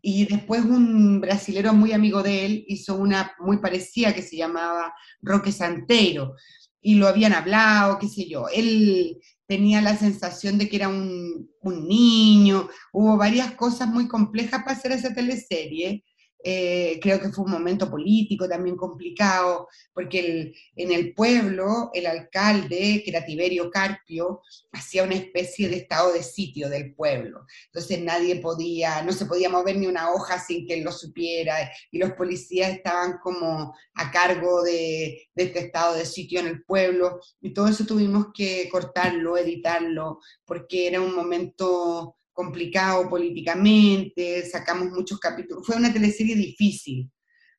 [0.00, 4.94] y después un brasilero muy amigo de él hizo una muy parecida que se llamaba
[5.20, 6.34] Roque Santeiro.
[6.80, 8.46] Y lo habían hablado, qué sé yo.
[8.52, 14.76] Él tenía la sensación de que era un, niño, hubo varias cosas muy complejas para
[14.76, 16.04] hacer esa teleserie.
[16.44, 23.02] Eh, creo que fue un momento político también complicado, porque en el pueblo el alcalde,
[23.04, 24.40] que era Tiberio Carpio,
[24.72, 27.46] hacía una especie de estado de sitio del pueblo.
[27.66, 31.70] Entonces nadie podía, no se podía mover ni una hoja sin que él lo supiera,
[31.90, 36.64] y los policías estaban como a cargo de, de este estado de sitio en el
[36.64, 44.90] pueblo, y todo eso tuvimos que cortarlo, editarlo, porque era un momento complicado políticamente, sacamos
[44.90, 45.66] muchos capítulos.
[45.66, 47.10] Fue una teleserie difícil,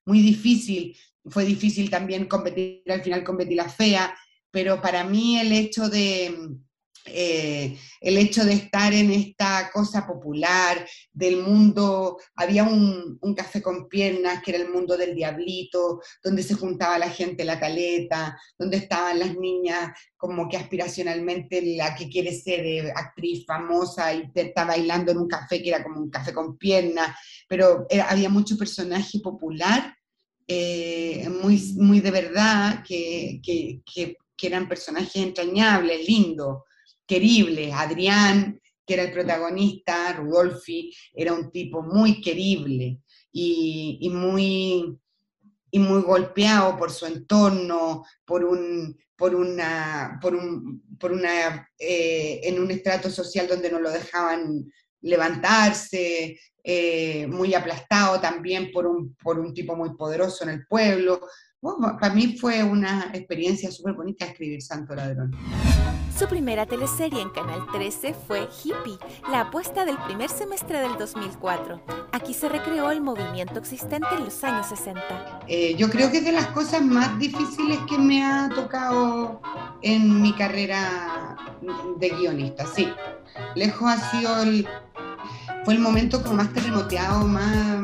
[0.05, 0.95] muy difícil.
[1.25, 4.13] Fue difícil también competir al final con la Fea,
[4.51, 6.35] pero para mí el hecho de,
[7.05, 13.89] eh, el hecho de estar en esta cosa popular del mundo, había un, café con
[13.89, 18.77] piernas que era el mundo del diablito, donde se juntaba la gente la caleta, donde
[18.77, 24.63] estaban las niñas como que aspiracionalmente la que quiere ser eh, actriz famosa y está
[24.63, 27.17] bailando en un café que era como un café con piernas,
[27.49, 29.95] pero había mucho personaje popular.
[30.47, 36.63] Eh, muy, muy de verdad, que, que, que, que eran personajes entrañables, lindos,
[37.05, 42.99] querible, Adrián, que era el protagonista, Rudolfi, era un tipo muy querible
[43.31, 44.97] y, muy,
[45.71, 52.41] y muy golpeado por su entorno, por un, por una, por un, por una eh,
[52.43, 54.65] en un estrato social donde no lo dejaban
[55.01, 61.21] levantarse, eh, muy aplastado también por un, por un tipo muy poderoso en el pueblo.
[61.99, 65.31] para mí fue una experiencia súper bonita escribir Santo Ladrón.
[66.23, 68.97] Su primera teleserie en Canal 13 fue Hippie,
[69.29, 71.81] la apuesta del primer semestre del 2004.
[72.13, 75.01] Aquí se recreó el movimiento existente en los años 60.
[75.49, 79.41] Eh, yo creo que es de las cosas más difíciles que me ha tocado
[79.81, 81.35] en mi carrera
[81.97, 82.87] de guionista, sí.
[83.55, 84.65] Lejos ha sido el,
[85.65, 87.81] fue el momento como más terremoteado, más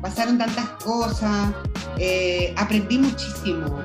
[0.00, 1.52] pasaron tantas cosas,
[1.98, 3.82] eh, aprendí muchísimo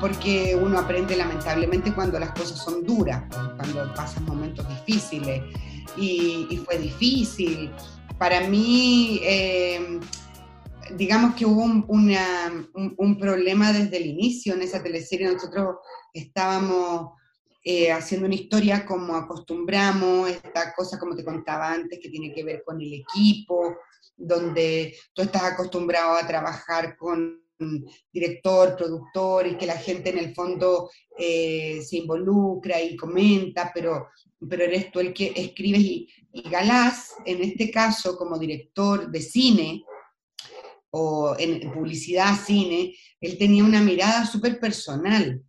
[0.00, 3.24] porque uno aprende lamentablemente cuando las cosas son duras,
[3.56, 5.42] cuando pasan momentos difíciles,
[5.96, 7.70] y, fue difícil.
[8.18, 10.00] Para mí, eh,
[10.96, 15.76] digamos que hubo un, problema desde el inicio en esa teleserie, nosotros
[16.12, 17.12] estábamos
[17.64, 22.44] eh, haciendo una historia como acostumbramos, esta cosa como te contaba antes que tiene que
[22.44, 23.76] ver con el equipo,
[24.16, 27.47] donde tú estás acostumbrado a trabajar con
[28.12, 34.08] director, productor, y que la gente en el fondo eh, se involucra y comenta, pero,
[34.48, 36.08] pero eres tú el que escribes y,
[36.50, 39.84] Galás, en este caso, como director de cine,
[40.90, 45.42] o en publicidad, cine, él tenía una mirada súper personal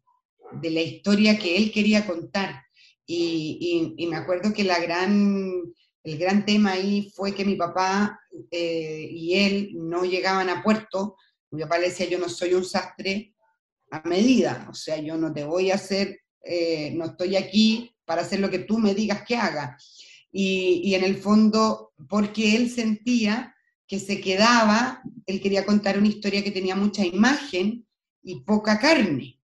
[0.52, 2.64] de la historia que él quería contar.
[3.06, 5.64] Y, me acuerdo que la gran,
[6.04, 8.20] el gran tema ahí fue que mi papá
[8.52, 11.16] eh, y él no llegaban a puerto
[11.52, 13.34] mi papá le decía, yo no soy un sastre
[13.92, 18.22] a medida, o sea, yo no te voy a hacer, eh, no estoy aquí para
[18.22, 19.78] hacer lo que tú me digas que haga.
[20.32, 23.56] Y, y en el fondo, porque él sentía
[23.88, 27.88] que se quedaba, él quería contar una historia que tenía mucha imagen
[28.22, 29.40] y poca carne,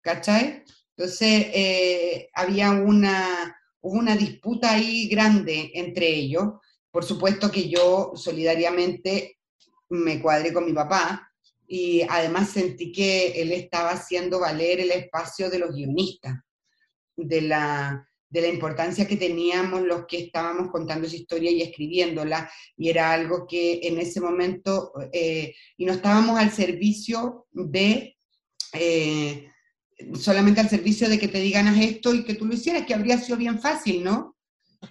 [0.00, 0.64] ¿cachai?
[0.96, 6.54] Entonces, eh, había una, una disputa ahí grande entre ellos.
[6.90, 9.38] Por supuesto que yo solidariamente
[9.90, 11.32] me cuadré con mi papá,
[11.66, 16.34] y además sentí que él estaba haciendo valer el espacio de los guionistas,
[17.16, 22.50] de la, de la importancia que teníamos los que estábamos contando esa historia y escribiéndola,
[22.76, 28.16] y era algo que en ese momento, eh, y no estábamos al servicio de,
[28.72, 29.48] eh,
[30.18, 33.18] solamente al servicio de que te digan esto y que tú lo hicieras, que habría
[33.18, 34.36] sido bien fácil, ¿no?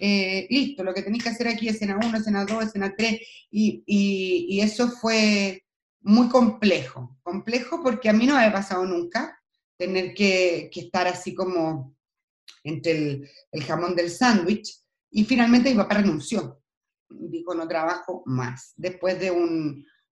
[0.00, 3.20] Eh, listo, lo que tenéis que hacer aquí es escena 1, escena 2, escena 3,
[3.50, 5.63] y, y, y eso fue
[6.04, 9.40] muy complejo, complejo porque a mí no me ha pasado nunca
[9.76, 11.96] tener que, estar así como
[12.62, 14.76] entre el, jamón del sándwich
[15.10, 16.60] y finalmente mi papá renunció,
[17.08, 19.32] dijo no trabajo más, después de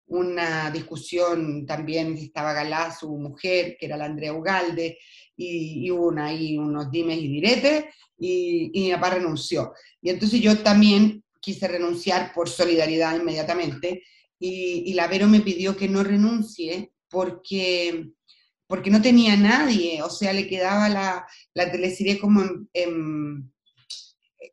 [0.07, 4.99] una discusión también estaba Galá, su mujer, que era la Andrea Ugalde,
[5.37, 7.85] y, y hubo ahí unos dimes y diretes,
[8.19, 9.73] y, y mi papá renunció.
[10.01, 14.03] Y entonces yo también quise renunciar por solidaridad inmediatamente,
[14.45, 18.11] y, la Vero me pidió que no renuncie porque,
[18.67, 22.43] porque no tenía nadie, o sea, le quedaba la, la teleserie como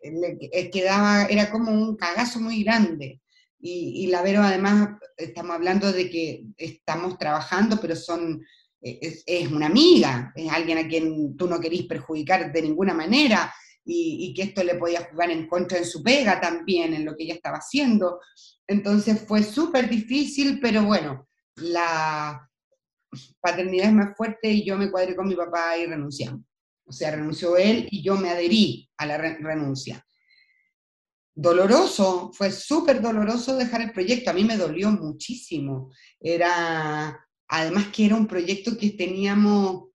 [0.03, 3.19] le quedaba, era como un cagazo muy grande.
[3.59, 8.45] Y, y, la Vero además, estamos hablando de que estamos trabajando, pero son,
[8.79, 13.53] es, es, una amiga, es alguien a quien tú no querís perjudicar de ninguna manera,
[13.91, 17.15] y, y, que esto le podía jugar en contra en su pega también, en lo
[17.15, 18.19] que ella estaba haciendo.
[18.67, 22.47] Entonces fue súper difícil, pero bueno, la
[23.39, 26.41] paternidad es más fuerte y yo me cuadré con mi papá y renunciamos.
[26.85, 30.05] O sea, renunció él y yo me adherí a la renuncia.
[31.35, 34.29] Doloroso, fue súper doloroso dejar el proyecto.
[34.29, 35.91] A mí me dolió muchísimo.
[36.19, 39.89] Era, además que era un proyecto que teníamos,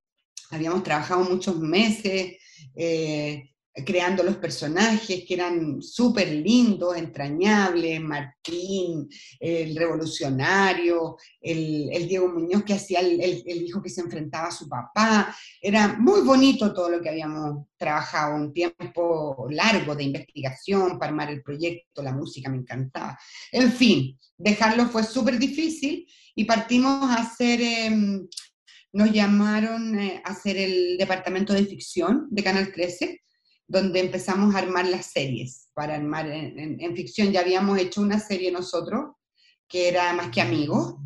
[0.50, 2.38] habíamos trabajado muchos meses.
[2.74, 9.08] Eh, creando los personajes que eran súper lindos, entrañables, Martín,
[9.40, 15.34] el revolucionario, el, Diego Muñoz que hacía el, hijo que se enfrentaba a su papá.
[15.60, 21.30] Era muy bonito todo lo que habíamos trabajado, un tiempo largo de investigación para armar
[21.30, 23.18] el proyecto, la música me encantaba.
[23.50, 27.60] En fin, dejarlo fue súper difícil y partimos a hacer...
[27.60, 28.28] Em,
[28.92, 33.24] nos llamaron eh, a hacer el departamento de ficción de Canal 13
[33.66, 37.32] donde empezamos a armar las series, para armar en, ficción.
[37.32, 39.16] Ya habíamos hecho una serie nosotros,
[39.68, 40.96] que era Más que Amigos,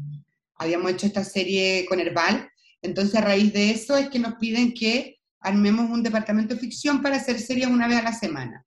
[0.57, 2.51] habíamos hecho esta serie con Herbal,
[2.83, 7.01] entonces a raíz de eso es que nos piden que armemos un departamento de ficción
[7.01, 8.67] para hacer series una vez a la semana.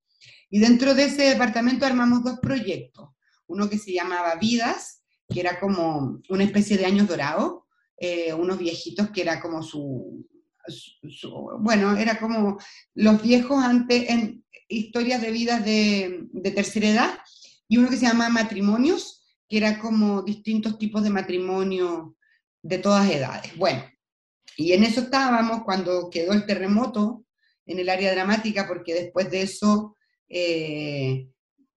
[0.49, 3.09] Y dentro de ese departamento armamos dos proyectos,
[3.47, 7.63] uno que se llamaba Vidas, que era como una especie de años dorados,
[7.97, 10.27] eh, unos viejitos que era como su,
[11.59, 12.57] bueno, era como
[12.95, 17.19] los viejos antes en historias de vida de, de tercera edad,
[17.67, 22.15] y uno que se llama Matrimonios, que era como distintos tipos de matrimonio
[22.61, 23.55] de todas edades.
[23.57, 23.83] Bueno,
[24.57, 27.25] y en eso estábamos cuando quedó el terremoto
[27.65, 29.95] en el área dramática, porque después de eso
[30.29, 31.27] eh,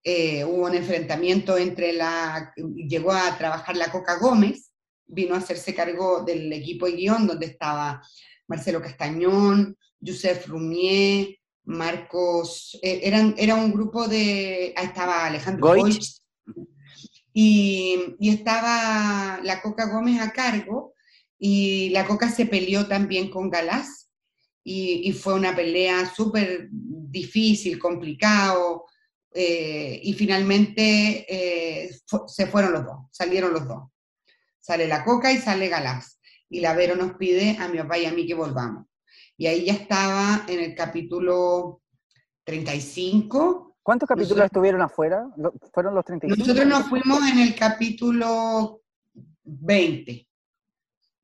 [0.02, 4.72] eh, hubo un enfrentamiento entre la, llegó a trabajar la Coca Gómez,
[5.06, 8.02] vino a hacerse cargo del equipo de guion, donde estaba
[8.46, 16.20] Marcelo Castañón, Joseph Rumier, Marcos, eh, eran, era un grupo de, ahí estaba Alejandro Goich,
[17.32, 20.94] y, y, estaba la Coca Gómez a cargo,
[21.38, 24.10] y la Coca se peleó también con Galás,
[24.62, 28.84] y, y fue una pelea súper difícil, complicado,
[29.36, 31.90] eh, y finalmente eh,
[32.28, 33.90] se fueron los dos, salieron los dos.
[34.60, 36.13] Sale la Coca y sale Galás.
[36.54, 38.86] Y la Vero nos pide a mi papá y a mí que volvamos.
[39.36, 41.82] Y ahí ya estaba en el capítulo
[42.44, 43.78] 35.
[43.82, 45.26] ¿Cuántos capítulos estuvieron afuera?
[45.72, 46.38] ¿Fueron los 35?
[46.38, 48.82] Nosotros nos fuimos en el capítulo
[49.42, 50.28] 20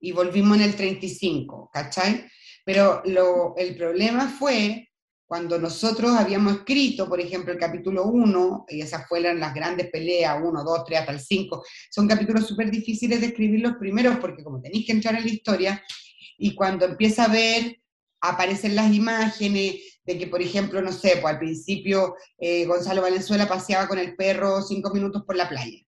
[0.00, 2.28] y volvimos en el 35, ¿cachai?
[2.64, 4.89] Pero lo, el problema fue
[5.30, 10.40] cuando nosotros habíamos escrito, por ejemplo, el capítulo 1, y esas fueron las grandes peleas,
[10.42, 14.42] 1, 2, 3, hasta el 5, son capítulos súper difíciles de escribir los primeros, porque
[14.42, 15.84] como tenéis que entrar en la historia,
[16.36, 17.80] y cuando empieza a ver,
[18.20, 23.46] aparecen las imágenes de que, por ejemplo, no sé, pues al principio eh, Gonzalo Valenzuela
[23.46, 25.78] paseaba con el perro cinco minutos por la playa.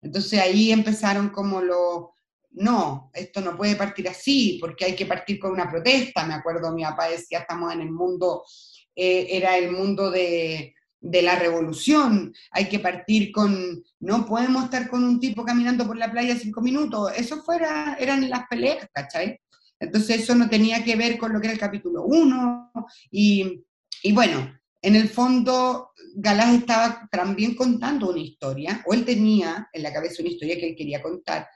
[0.00, 2.04] Entonces ahí empezaron como los,
[2.52, 6.24] no, esto no puede partir así, porque hay que partir con una protesta.
[6.24, 8.44] Me acuerdo, mi papá decía, estamos en el mundo
[8.94, 15.02] eh, era el mundo de, la revolución, hay que partir con, no podemos estar con
[15.02, 19.40] un tipo caminando por la playa cinco minutos, eso fuera, eran las peleas, ¿cachai?
[19.80, 22.72] Entonces eso no tenía que ver con lo que era el capítulo 1,
[23.10, 23.64] y,
[24.04, 29.82] y bueno, en el fondo Galás estaba también contando una historia, o él tenía en
[29.82, 31.48] la cabeza una historia que él quería contar,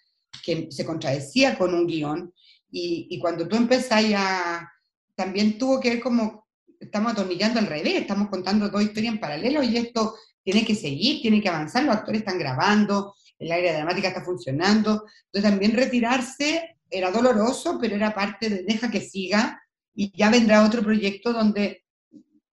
[0.42, 2.32] que se contradecía con un guion,
[2.70, 4.72] y, y cuando tú empezás a,
[5.14, 6.45] también tuvo que ver como
[6.86, 11.20] estamos atornillando al revés, estamos contando dos historias en paralelo y esto tiene que seguir,
[11.20, 16.76] tiene que avanzar, los actores están grabando, el área dramática está funcionando, entonces también retirarse
[16.88, 19.60] era doloroso, pero era parte de deja que siga
[19.94, 21.84] y ya vendrá otro proyecto donde,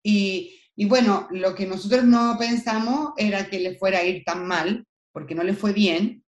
[0.02, 4.48] y, y bueno, lo que nosotros no pensamos era que le fuera a ir tan
[4.48, 6.24] mal, porque no le fue bien,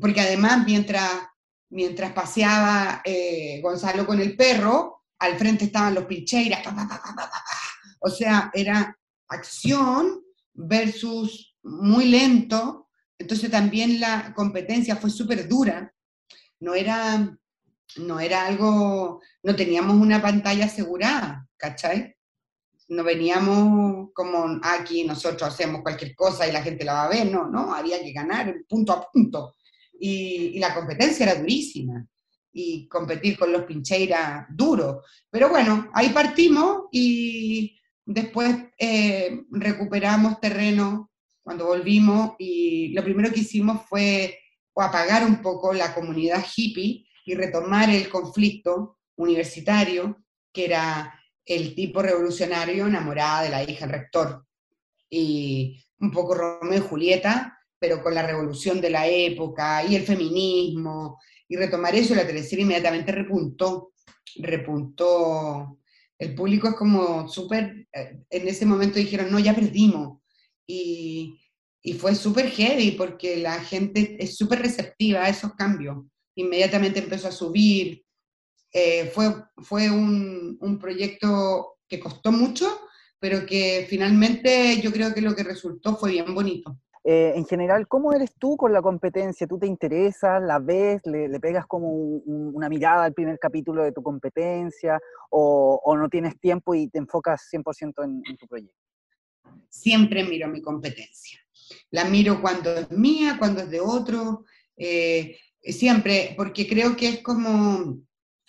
[0.00, 1.10] porque además mientras,
[1.68, 6.62] mientras paseaba eh, Gonzalo con el perro, al frente estaban los pincheiras,
[8.00, 8.96] o sea, era
[9.28, 10.22] acción
[10.54, 12.88] versus muy lento,
[13.18, 15.92] entonces también la competencia fue súper dura,
[16.60, 17.36] no era,
[17.96, 22.14] no era algo, no teníamos una pantalla asegurada, ¿cachai?
[22.88, 27.30] No veníamos como aquí nosotros hacemos cualquier cosa y la gente la va a ver,
[27.30, 29.54] no, no, había que ganar punto a punto.
[29.98, 32.06] y la competencia era durísima
[32.58, 35.02] y competir con los Pincheira duro.
[35.30, 41.10] Pero bueno, ahí partimos y después eh, recuperamos terreno
[41.42, 44.38] cuando volvimos y lo primero que hicimos fue
[44.74, 51.12] apagar un poco la comunidad hippie y retomar el conflicto universitario, que era
[51.44, 54.46] el tipo revolucionario enamorada de la hija del rector.
[55.10, 60.04] Y un poco Romeo y Julieta, pero con la revolución de la época y el
[60.04, 61.18] feminismo
[61.48, 63.92] y retomar eso, la teleserie inmediatamente repuntó,
[64.36, 65.78] repuntó.
[66.18, 70.20] El público es como súper, eh, en ese momento dijeron, no, ya perdimos.
[70.66, 71.38] Y,
[71.82, 76.04] y fue súper heavy porque la gente es súper receptiva a esos cambios.
[76.34, 78.04] Inmediatamente empezó a subir.
[78.72, 82.66] Eh, fue fue un, un proyecto que costó mucho,
[83.18, 86.78] pero que finalmente yo creo que lo que resultó fue bien bonito.
[87.08, 89.46] Eh, en general, ¿cómo eres tú con la competencia?
[89.46, 94.02] ¿Tú te interesas, la ves, le, pegas como una mirada al primer capítulo de tu
[94.02, 94.98] competencia
[95.30, 98.76] o, no tienes tiempo y te enfocas 100% en, en, tu proyecto?
[99.68, 101.38] Siempre miro mi competencia.
[101.90, 104.44] La miro cuando es mía, cuando es de otro,
[104.76, 108.00] eh, siempre, porque creo que es como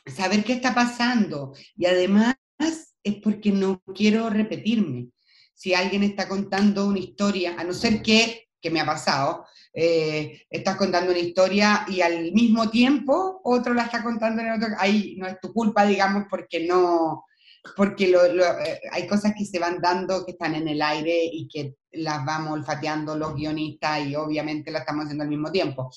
[0.07, 2.35] saber qué está pasando y además
[3.03, 5.09] es porque no quiero repetirme
[5.57, 9.45] si alguien está contando una historia, a no ser que que me ha pasado.
[9.73, 14.69] Eh, estás contando una historia y al mismo tiempo otro la está contando en otro.
[14.79, 17.25] Ahí no es tu culpa, digamos, porque no,
[17.75, 21.47] porque lo, eh, hay cosas que se van dando que están en el aire y
[21.47, 25.91] que las vamos olfateando los guionistas y obviamente las estamos haciendo al mismo tiempo.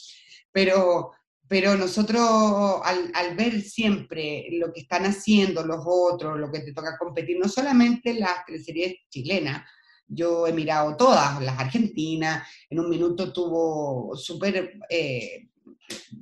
[0.52, 1.12] Pero,
[1.46, 6.98] pero nosotros al, ver siempre lo que están haciendo los otros, lo que te toca
[6.98, 9.62] competir, no solamente las teleseries chilenas,
[10.10, 15.48] yo he mirado todas, las argentinas, en un minuto tuvo súper, eh,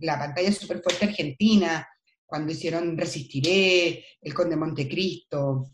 [0.00, 1.88] la pantalla súper fuerte argentina,
[2.26, 5.70] cuando hicieron Resistiré, El Conde Montecristo,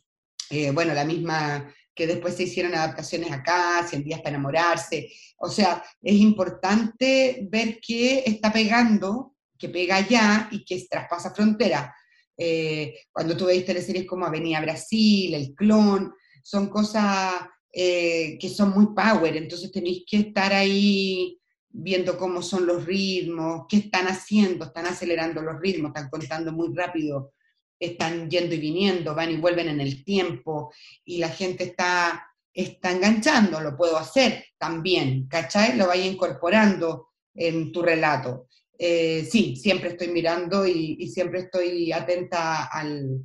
[0.49, 5.11] eh, bueno, la misma que después se hicieron adaptaciones acá, 100 días para enamorarse.
[5.39, 11.95] O sea, es importante ver qué está pegando, que pega allá y que traspasa frontera.
[12.37, 16.12] Eh, cuando tú veis teleseries como Avenida Brasil, El Clon,
[16.43, 17.33] son cosas
[17.77, 23.66] eh, que son muy power, entonces tenéis que estar ahí viendo cómo son los ritmos,
[23.68, 27.33] qué están haciendo, están acelerando los ritmos, están contando muy rápido,
[27.81, 30.72] están yendo y viniendo, van y vuelven en el tiempo,
[31.05, 35.77] y la gente está, está enganchando, lo puedo hacer también, ¿cachai?
[35.77, 38.47] Lo vaya incorporando en tu relato.
[38.79, 43.25] Eh, sí, siempre estoy mirando y, siempre estoy atenta al,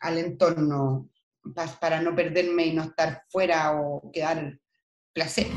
[0.00, 1.08] al entorno
[1.80, 4.58] para no perderme y no estar fuera o quedar
[5.12, 5.48] placer.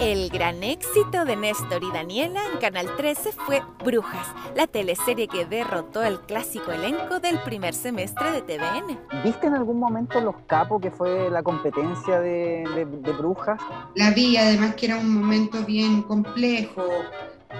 [0.00, 5.44] El gran éxito de Néstor y Daniela en Canal 13 fue Brujas, la teleserie que
[5.44, 8.98] derrotó el clásico elenco del primer semestre de TVN.
[9.22, 13.60] ¿Viste en algún momento Los Capos, que fue la competencia de, de Brujas?
[13.94, 16.82] La vi, además que era un momento bien complejo,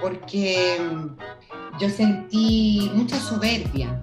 [0.01, 4.03] porque mm, yo sentí mucha soberbia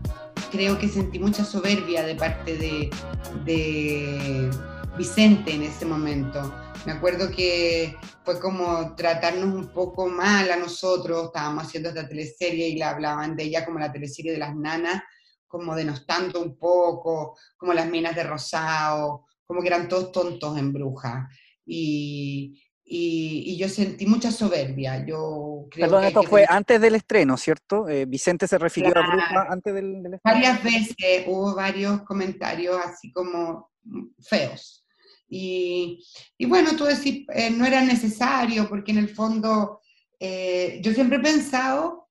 [0.52, 4.50] creo que sentí mucha soberbia de parte de,
[4.98, 6.52] Vicente en ese momento.
[6.88, 7.96] Me acuerdo que
[8.26, 13.36] fue como tratarnos un poco mal a nosotros, estábamos haciendo esta teleserie y la hablaban
[13.36, 15.04] de ella como la teleserie de las nanas,
[15.48, 20.74] como denostando un poco, como las minas de Rosado, como que eran todos tontos en
[20.74, 21.30] bruja.
[21.64, 22.60] Y,
[22.90, 25.06] y, yo sentí mucha soberbia.
[25.06, 27.90] Yo creo Perdón, esto fue antes del estreno, ¿cierto?
[27.90, 30.20] Eh, Vicente se refirió a Bruja antes del, estreno.
[30.24, 30.96] Varias veces
[31.28, 33.72] hubo varios comentarios así como
[34.20, 34.86] feos.
[35.28, 36.06] Y,
[36.38, 39.82] y bueno, tú decís, eh, no era necesario, porque en el fondo
[40.18, 42.08] eh, yo siempre he pensado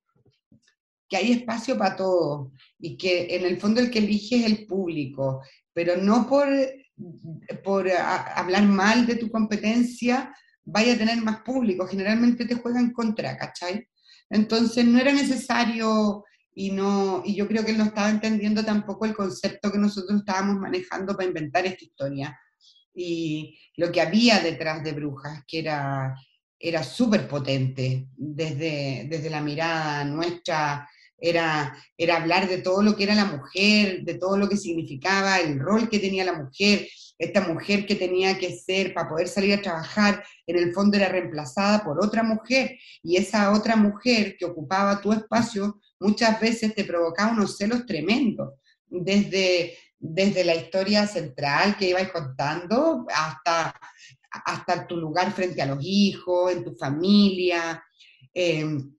[1.09, 4.67] que hay espacio para todo y que en el fondo el que elige es el
[4.67, 5.41] público,
[5.73, 6.49] pero no por,
[7.65, 10.35] por hablar mal de tu competencia,
[10.67, 13.89] vaya a tener más público, generalmente te juegan contra, ¿cachai?
[14.29, 19.07] Entonces no era necesario y, no, y yo creo que él no estaba entendiendo tampoco
[19.07, 22.39] el concepto que nosotros estábamos manejando para inventar esta historia
[22.97, 26.17] y lo que había detrás de Brujas, que era,
[26.59, 30.89] era súper potente desde, desde la mirada nuestra,
[31.19, 35.39] era, era hablar de todo lo que era la mujer, de todo lo que significaba,
[35.39, 36.89] el rol que tenía la mujer,
[37.19, 41.09] esta mujer que tenía que ser para poder salir a trabajar, en el fondo era
[41.09, 46.85] reemplazada por otra mujer y esa otra mujer que ocupaba tu espacio muchas veces te
[46.85, 48.55] provocaba unos celos tremendos,
[48.87, 53.75] desde, desde la historia central que ibas contando hasta,
[54.31, 57.83] hasta tu lugar frente a los hijos, en tu familia.
[58.35, 58.93] Em,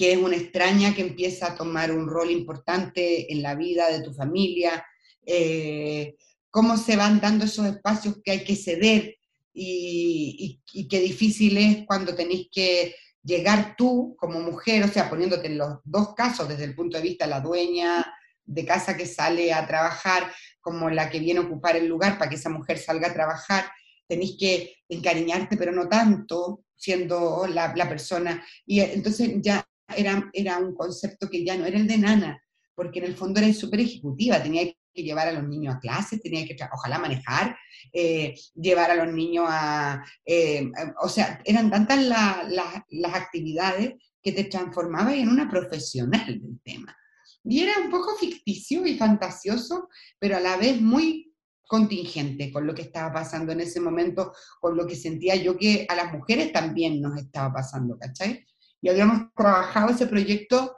[0.00, 4.02] que es una extraña que empieza a tomar un rol importante en la vida de
[4.02, 4.82] tu familia,
[5.26, 6.16] eh,
[6.50, 9.16] cómo se van dando esos espacios que hay que ceder
[9.52, 15.58] y, qué difícil es cuando tenéis que llegar tú como mujer, o sea, poniéndote en
[15.58, 18.06] los dos casos, desde el punto de vista de la dueña
[18.44, 22.30] de casa que sale a trabajar, como la que viene a ocupar el lugar para
[22.30, 23.70] que esa mujer salga a trabajar,
[24.08, 28.44] tenéis que encariñarte, pero no tanto, siendo la, persona.
[28.66, 32.42] Y entonces ya era, era un concepto que ya no era el de nana,
[32.74, 36.20] porque en el fondo era súper ejecutiva, tenía que llevar a los niños a clases,
[36.22, 37.56] tenía que, ojalá, manejar,
[37.92, 40.04] eh, llevar a los niños a...
[40.24, 40.70] Eh,
[41.02, 46.96] o sea, eran tantas las actividades que te transformaba en una profesional del tema.
[47.44, 49.88] Y era un poco ficticio y fantasioso,
[50.18, 51.30] pero a la vez muy
[51.66, 55.86] contingente con lo que estaba pasando en ese momento, con lo que sentía yo que
[55.88, 58.44] a las mujeres también nos estaba pasando, ¿cachai?
[58.82, 60.76] Y habíamos trabajado ese proyecto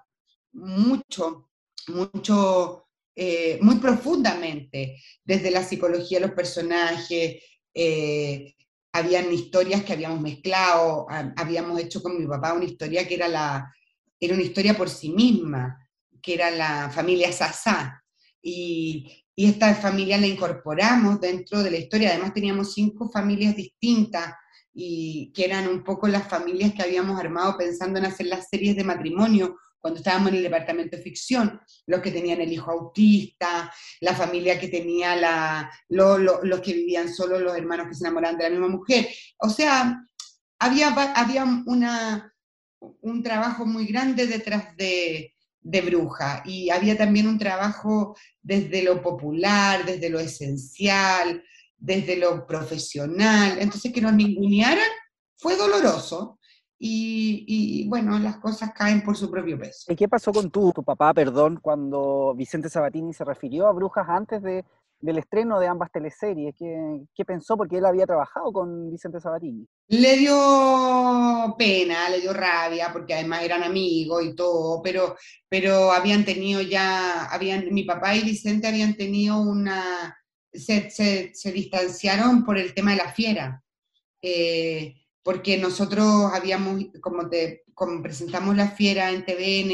[0.52, 1.48] mucho,
[1.88, 2.81] mucho
[3.14, 7.42] eh, muy profundamente, desde la psicología de los personajes,
[7.74, 8.54] eh,
[8.92, 11.06] habían historias que habíamos mezclado,
[11.36, 13.74] habíamos hecho con mi papá una historia que era, la,
[14.20, 15.78] era una historia por sí misma,
[16.20, 18.02] que era la familia Sasá,
[18.42, 24.34] y, y esta familia la incorporamos dentro de la historia, además teníamos cinco familias distintas,
[24.74, 28.76] y que eran un poco las familias que habíamos armado pensando en hacer las series
[28.76, 33.70] de matrimonio cuando estábamos en el departamento de ficción, los que tenían el hijo autista,
[34.00, 38.44] la familia que tenía la, los que vivían solo, los hermanos que se enamoraban de
[38.44, 39.08] la misma mujer.
[39.38, 40.00] O sea,
[40.60, 42.32] había, había una,
[42.78, 49.02] un trabajo muy grande detrás de, de Bruja y había también un trabajo desde lo
[49.02, 51.42] popular, desde lo esencial,
[51.76, 53.56] desde lo profesional.
[53.58, 54.90] Entonces que nos ningunearan
[55.36, 56.38] fue doloroso,
[56.84, 59.92] y, bueno, las cosas caen por su propio peso.
[59.92, 64.08] ¿Y qué pasó con tu, tu papá, perdón, cuando Vicente Sabatini se refirió a Brujas
[64.08, 64.64] antes de,
[65.00, 66.52] del estreno de ambas teleseries?
[66.58, 67.56] ¿Qué, ¿Qué, pensó?
[67.56, 69.64] Porque él había trabajado con Vicente Sabatini.
[69.88, 75.16] Le dio pena, le dio rabia, porque además eran amigos y todo, pero,
[75.48, 80.18] pero habían tenido ya, habían, mi papá y Vicente habían tenido una,
[80.52, 83.62] se, se, se distanciaron por el tema de la fiera.
[84.20, 89.70] Eh, porque nosotros habíamos, como, te, como presentamos la fiera en TVN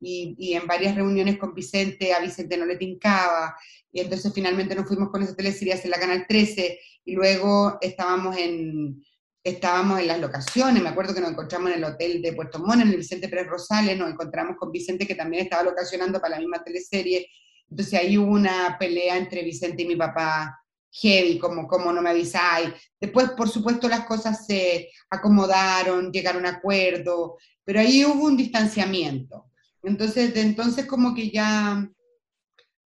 [0.00, 3.56] y, y, en varias reuniones con Vicente, a Vicente no le tincaba,
[3.92, 8.36] y entonces finalmente nos fuimos con esa teleserie en la Canal 13, y luego estábamos
[8.36, 9.02] en,
[9.42, 12.82] estábamos en las locaciones, me acuerdo que nos encontramos en el hotel de Puerto Montt,
[12.82, 16.40] en el Vicente Pérez Rosales, nos encontramos con Vicente que también estaba locacionando para la
[16.40, 17.28] misma teleserie,
[17.68, 20.63] entonces ahí hubo una pelea entre Vicente y mi papá,
[20.94, 22.70] heavy, como, como no me avisáis.
[23.00, 29.50] Después, por supuesto, las cosas se acomodaron, llegaron a acuerdo, pero ahí hubo un distanciamiento.
[29.82, 31.88] Entonces, de entonces como que ya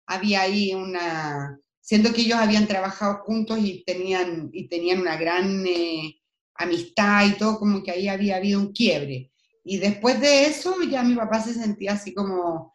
[0.07, 5.66] había ahí una, siendo que ellos habían trabajado juntos y tenían, y tenían una gran
[5.66, 6.20] eh,
[6.54, 9.32] amistad y todo, como que ahí había habido un quiebre.
[9.64, 12.72] Y después de eso ya mi papá se sentía así como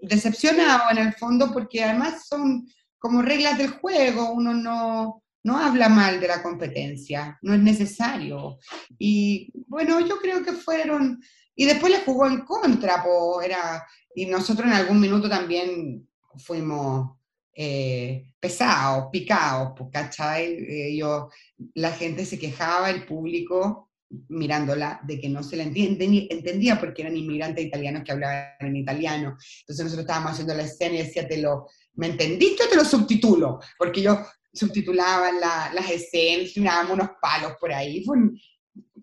[0.00, 2.66] decepcionado en el fondo, porque además son
[3.04, 8.58] como reglas del juego, uno no, no habla mal de la competencia, no es necesario.
[8.98, 11.22] Y bueno, yo creo que fueron,
[11.54, 17.18] y después le jugó en contra, po, era, y nosotros en algún minuto también fuimos
[17.54, 20.54] eh, pesados, picados, ¿cachai?
[20.66, 21.28] Eh, yo,
[21.74, 23.90] la gente se quejaba, el público,
[24.28, 28.76] mirándola, de que no se la entiende, entendía porque eran inmigrantes italianos que hablaban en
[28.76, 29.36] italiano.
[29.60, 33.60] Entonces nosotros estábamos haciendo la escena y decía, te lo, ¿me entendiste te lo subtitulo?
[33.78, 34.18] Porque yo
[34.52, 38.04] subtitulaba las escenas, tirábamos unos palos por ahí,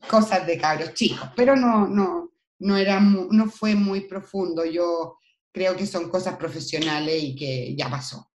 [0.10, 5.18] cosas de cabros chicos, pero no, no, no, era, no fue muy profundo, yo
[5.52, 8.32] creo que son cosas profesionales y que ya pasó,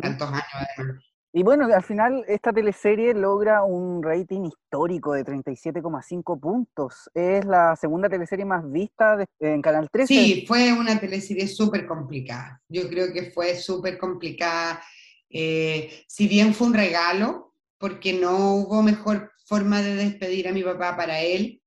[0.00, 0.44] tantos años
[0.76, 1.04] además.
[1.36, 7.10] Y bueno, al final esta teleserie logra un rating histórico de 37,5 puntos.
[7.12, 10.14] Es la segunda teleserie más vista en Canal 13.
[10.14, 12.62] Sí, fue una teleserie súper complicada.
[12.68, 14.80] Yo creo que fue súper complicada.
[15.28, 20.62] Eh, si bien fue un regalo, porque no hubo mejor forma de despedir a mi
[20.62, 21.60] papá para él,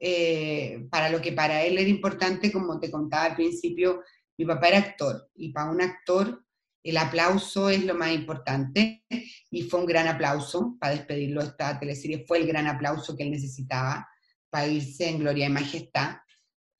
[0.00, 4.02] eh, para lo que para él era importante, como te contaba al principio,
[4.38, 6.42] mi papá era actor y para un actor
[6.82, 9.04] el aplauso es lo más importante
[9.50, 13.24] y fue un gran aplauso para despedirlo de esta teleserie, fue el gran aplauso que
[13.24, 14.08] él necesitaba
[14.48, 16.16] para irse en gloria y majestad,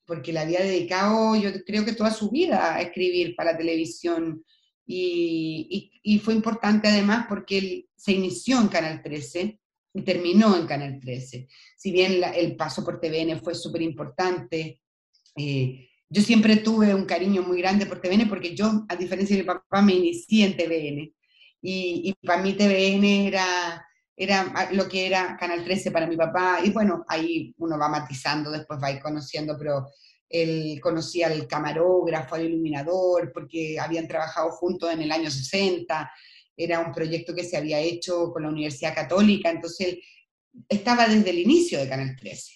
[0.05, 4.45] porque le había dedicado, yo creo que toda su vida a escribir para televisión
[4.87, 9.61] y, y, fue importante además porque él se inició en Canal 13
[9.95, 11.47] y terminó en Canal 13.
[11.77, 14.81] Si bien el paso por TVN fue súper importante,
[15.37, 19.43] eh, yo siempre tuve un cariño muy grande por TVN porque yo, a diferencia de
[19.43, 21.15] mi papá, me inicié en TVN.
[21.63, 23.87] Y, y para mí TVN era,
[24.17, 26.59] era lo que era Canal 13 para mi papá.
[26.65, 29.87] Y bueno, ahí uno va matizando, después va a ir conociendo, pero
[30.29, 36.11] él conocía al camarógrafo, al iluminador, porque habían trabajado juntos en el año 60.
[36.57, 40.03] Era un proyecto que se había hecho con la Universidad Católica, entonces él
[40.69, 42.53] estaba desde el inicio de Canal 13.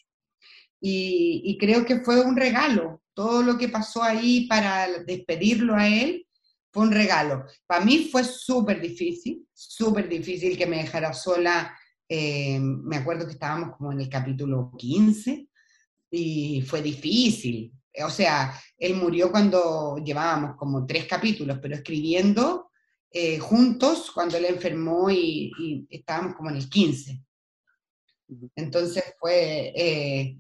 [0.81, 5.89] Y, y creo que fue un regalo, todo lo que pasó ahí para despedirlo a
[5.89, 6.27] él
[6.73, 7.45] fue un regalo.
[7.67, 11.79] Para mí fue súper difícil, súper difícil que me dejara sola.
[12.09, 15.49] Eh, me acuerdo que estábamos como en el capítulo 15
[16.11, 17.73] y fue difícil.
[18.05, 22.71] O sea, él murió cuando llevábamos como tres capítulos, pero escribiendo
[23.11, 27.23] eh, juntos cuando él enfermó y, y, estábamos como en el 15.
[28.57, 30.39] Entonces fue, eh,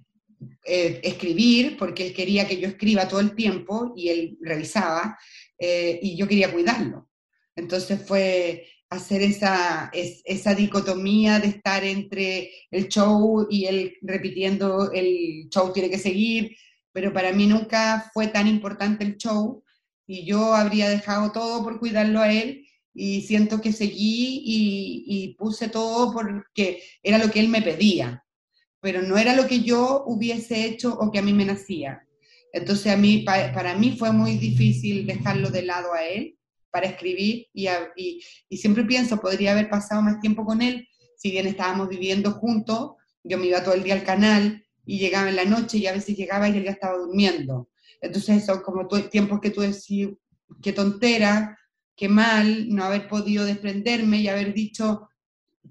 [0.65, 5.19] eh, escribir, porque él quería que yo escriba todo el tiempo y él revisaba,
[5.59, 7.09] eh, y yo quería cuidarlo.
[7.57, 15.49] Entonces fue hacer esa, esa dicotomía de estar entre el show y él repitiendo el
[15.51, 16.57] show tiene que seguir,
[16.93, 19.63] pero para mí nunca fue tan importante el show
[20.07, 25.35] y yo habría dejado todo por cuidarlo a él y siento que seguí y, y
[25.35, 28.24] puse todo porque era lo que él me pedía
[28.85, 32.07] pero no era lo que yo hubiese hecho o que a mí me nacía.
[32.53, 36.37] Entonces a mí, para mí fue muy difícil dejarlo de lado a él
[36.71, 37.67] para escribir y,
[37.97, 42.97] y, siempre pienso, podría haber pasado más tiempo con él, si bien estábamos viviendo juntos,
[43.23, 45.93] yo me iba todo el día al canal y llegaba en la noche y a
[45.93, 47.71] veces llegaba y él ya estaba durmiendo.
[48.03, 50.11] Entonces son como tiempos que tú decís,
[50.61, 51.59] qué tontera,
[51.97, 55.09] qué mal no haber podido desprenderme y haber dicho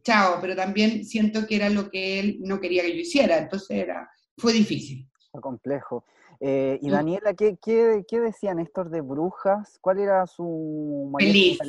[0.02, 3.78] chao, pero también siento que era lo que él no quería que yo hiciera, entonces
[3.78, 5.08] era, fue difícil.
[5.32, 6.06] Fue complejo.
[6.46, 9.78] Eh, y Daniela, ¿qué, qué, qué decía Néstor de Brujas?
[9.80, 11.60] ¿Cuál era su mayor feliz.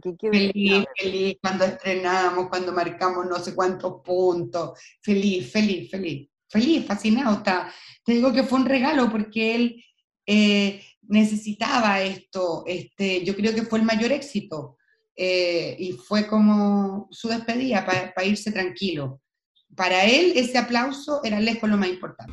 [0.00, 4.78] ¿Qué, qué feliz, feliz, cuando estrenamos, cuando marcamos no sé cuántos puntos.
[5.02, 6.28] Feliz, feliz, feliz.
[6.48, 7.38] Feliz, fascinado.
[7.38, 7.72] Está.
[8.04, 9.84] Te digo que fue un regalo porque él
[10.24, 12.62] eh, necesitaba esto.
[12.68, 14.76] Este, yo creo que fue el mayor éxito.
[15.22, 19.20] Eh, y fue como su despedida para irse tranquilo.
[19.76, 22.32] Para él ese aplauso era lejos lo más importante.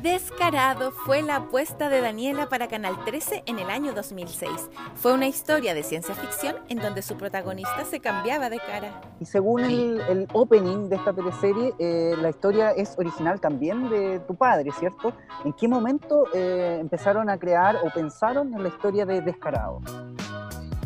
[0.00, 4.48] Descarado fue la apuesta de Daniela para Canal 13 en el año 2006.
[4.94, 9.00] Fue una historia de ciencia ficción en donde su protagonista se cambiaba de cara.
[9.18, 14.36] Y según el, opening de esta teleserie, eh, la historia es original también de tu
[14.36, 15.12] padre, ¿cierto?
[15.44, 19.80] ¿En qué momento eh, empezaron a crear o pensaron en la historia de Descarado?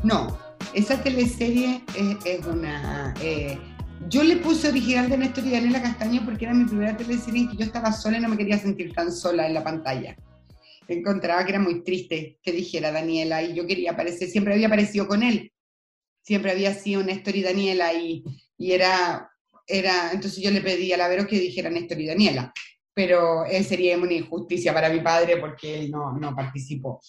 [0.02, 1.82] No, esa teleserie
[2.24, 3.14] es, una...
[3.22, 3.58] Eh,
[4.08, 7.56] yo le puse original de Néstor y Daniela Castaño porque era mi primera teleserie y
[7.56, 10.16] yo estaba sola y no me quería sentir tan sola en la pantalla.
[10.88, 15.06] Encontraba que era muy triste que dijera Daniela y yo quería aparecer, siempre había aparecido
[15.06, 15.52] con él,
[16.22, 18.24] siempre había sido Néstor y Daniela y,
[18.56, 19.30] y era,
[19.66, 22.52] era, entonces yo le pedí a la Vero que dijera Néstor y Daniela,
[22.94, 27.00] pero sería una injusticia para mi padre porque él no, no participó.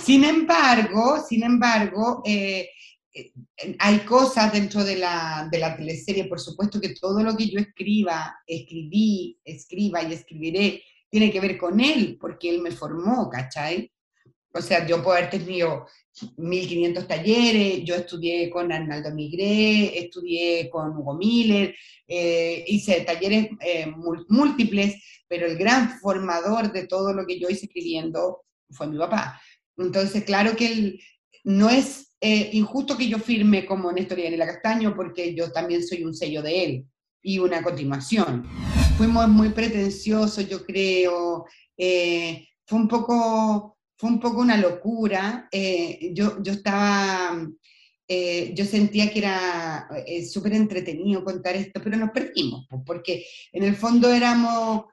[0.00, 2.68] Sin embargo, sin embargo, eh,
[3.14, 3.32] eh,
[3.78, 7.60] hay cosas dentro de la, de la teleserie, por supuesto que todo lo que yo
[7.60, 13.90] escriba, escribí, escriba y escribiré, tiene que ver con él, porque él me formó, ¿cachai?
[14.54, 15.86] O sea, yo puedo haber tenido
[16.36, 21.74] 1500 talleres, yo estudié con Arnaldo Migré, estudié con Hugo Miller,
[22.06, 23.86] eh, hice talleres eh,
[24.28, 29.40] múltiples, pero el gran formador de todo lo que yo hice escribiendo fue mi papá.
[29.76, 31.00] Entonces, claro que él
[31.42, 35.86] no es eh, injusto que yo firme como Néstor y Daniela Castaño porque yo también
[35.86, 36.86] soy un sello de él
[37.22, 38.48] y una continuación.
[38.96, 41.44] Fuimos muy pretenciosos, yo creo.
[41.76, 45.48] Eh, fue, un poco, fue un poco una locura.
[45.50, 47.46] Eh, yo, yo estaba...
[48.08, 49.88] yo sentía que era
[50.30, 54.84] súper entretenido contar esto, pero nos perdimos, porque en el fondo éramos,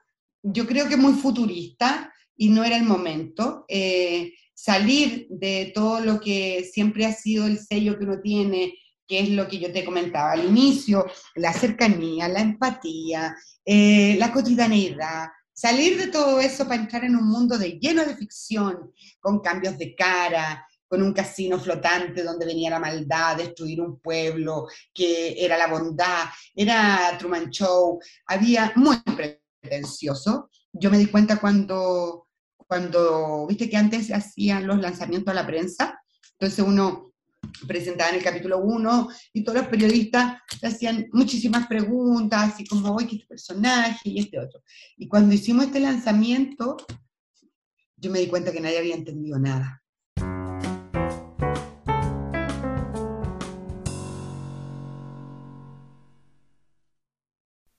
[0.42, 3.66] yo creo que muy futuristas y no era el momento
[4.54, 8.74] salir de todo lo que siempre ha sido el sello que uno tiene,
[9.08, 13.34] que es lo que yo te comentaba al inicio, la cercanía, la empatía,
[13.64, 18.16] eh, la cotidianeidad, salir de todo eso para entrar en un mundo de, lleno de
[18.16, 23.98] ficción, con cambios de cara, con un casino flotante donde venía la maldad, destruir un
[23.98, 30.50] pueblo, que era la bondad, era Truman Show, había muy pretencioso.
[30.72, 32.26] Yo me di cuenta cuando
[32.72, 36.02] cuando, viste que antes se hacían los lanzamientos a la prensa,
[36.38, 37.11] entonces uno
[37.66, 43.16] presentaba en el capítulo 1 y todos los periodistas hacían muchísimas preguntas, así como, oye,
[43.16, 44.62] este personaje y este otro.
[44.96, 46.76] Y cuando hicimos este lanzamiento,
[47.96, 49.82] yo me di cuenta que nadie había entendido nada.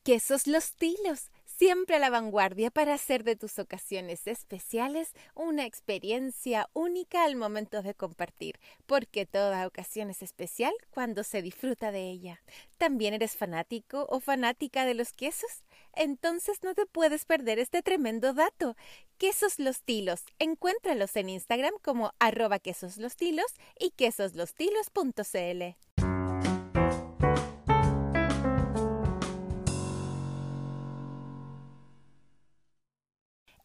[0.04, 1.32] Quesos los tilos
[1.64, 7.82] siempre a la vanguardia para hacer de tus ocasiones especiales una experiencia única al momento
[7.82, 12.42] de compartir, porque toda ocasión es especial cuando se disfruta de ella.
[12.78, 15.64] ¿También eres fanático o fanática de los quesos?
[15.94, 18.76] Entonces no te puedes perder este tremendo dato.
[19.18, 20.26] Quesos Los Tilos.
[20.40, 25.93] Encuéntralos en Instagram como arroba quesoslostilos y quesoslostilos.cl.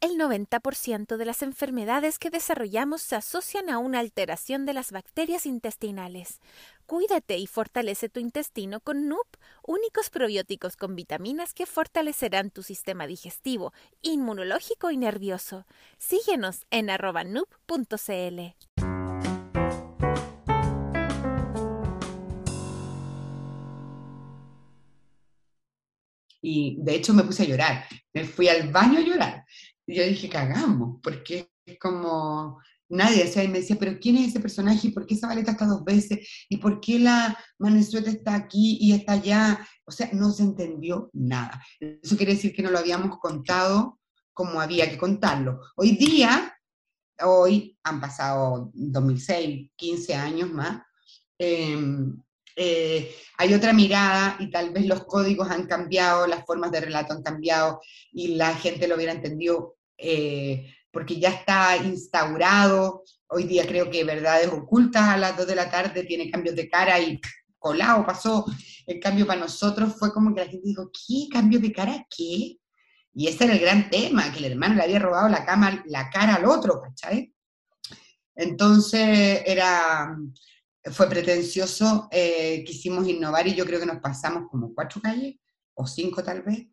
[0.01, 5.45] El 90% de las enfermedades que desarrollamos se asocian a una alteración de las bacterias
[5.45, 6.41] intestinales.
[6.87, 9.27] Cuídate y fortalece tu intestino con NUP,
[9.67, 15.67] únicos probióticos con vitaminas que fortalecerán tu sistema digestivo, inmunológico y nervioso.
[15.99, 18.55] Síguenos en arroba nup.cl.
[26.41, 27.85] Y de hecho me puse a llorar.
[28.15, 29.48] Me fui al baño a llorar
[29.89, 32.61] y yo dije, cagamos, porque es como
[32.91, 34.89] nadie, o sea, y me decía, pero ¿quién es ese personaje?
[34.89, 36.29] ¿Y por qué esa baleta está dos veces?
[36.51, 39.67] ¿Y por qué la Manesueta está aquí y está allá?
[39.87, 41.65] O sea, no se entendió nada.
[41.81, 43.99] Eso quiere decir que no lo habíamos contado
[44.35, 45.59] como había que contarlo.
[45.75, 46.55] Hoy día,
[47.23, 50.83] hoy han pasado 2006, 15 años más,
[51.39, 52.15] em,
[52.57, 57.15] eh, hay otra mirada y tal vez los códigos han cambiado, las formas de relato
[57.15, 57.81] han cambiado
[58.13, 63.05] y la gente lo hubiera entendido eh, porque ya está instaurado.
[63.29, 66.69] Hoy día creo que Verdades Ocultas a las 2 de la tarde tiene cambios de
[66.69, 67.21] cara y
[67.59, 68.47] colado pasó.
[68.87, 72.07] El cambio para nosotros fue como que la gente dijo, ¿qué cambio de cara?
[72.09, 72.57] ¿Qué?
[73.15, 76.09] Y ese era el gran tema, que el hermano le había robado la, cama, la
[76.09, 77.35] cara al otro, ¿cachai?
[78.35, 80.17] Entonces era,
[80.85, 85.35] fue pretencioso, eh, quisimos innovar y yo creo que nos pasamos como cuatro calles,
[85.75, 86.67] o cinco tal vez,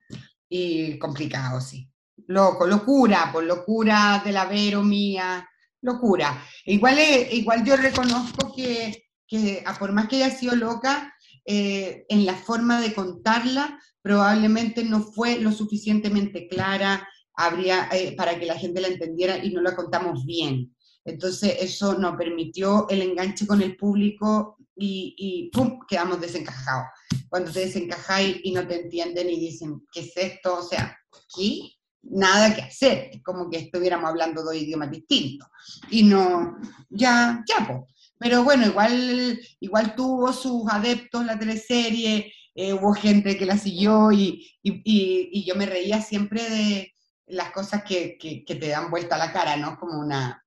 [0.48, 1.90] y complicado, sí.
[2.28, 5.48] Loco, locura, por locura de la Vero mía,
[5.82, 6.44] locura.
[6.66, 6.98] Igual,
[7.32, 11.14] igual yo reconozco que, que, por más que haya sido loca,
[11.46, 18.40] eh, en la forma de contarla, probablemente no fue lo suficientemente clara habría, eh, para
[18.40, 20.76] que la gente la entendiera y no la contamos bien.
[21.04, 25.80] Entonces eso nos permitió el enganche con el público y, y ¡pum!
[25.88, 26.86] quedamos desencajados.
[27.30, 30.58] Cuando te desencajáis y no te entienden y dicen, ¿qué es esto?
[30.58, 30.98] O sea,
[31.36, 31.75] ¿qué?
[32.08, 35.48] Nada que hacer, es como que estuviéramos hablando dos idiomas distintos.
[35.90, 36.56] Y no,
[36.90, 37.80] ya, ya, pues.
[38.18, 44.12] Pero bueno, igual, igual tuvo sus adeptos la teleserie, eh, hubo gente que la siguió
[44.12, 46.94] y, y, yo me reía siempre de
[47.28, 49.78] las cosas que, que, te dan vuelta a la cara, ¿no?
[49.78, 50.42] Como una,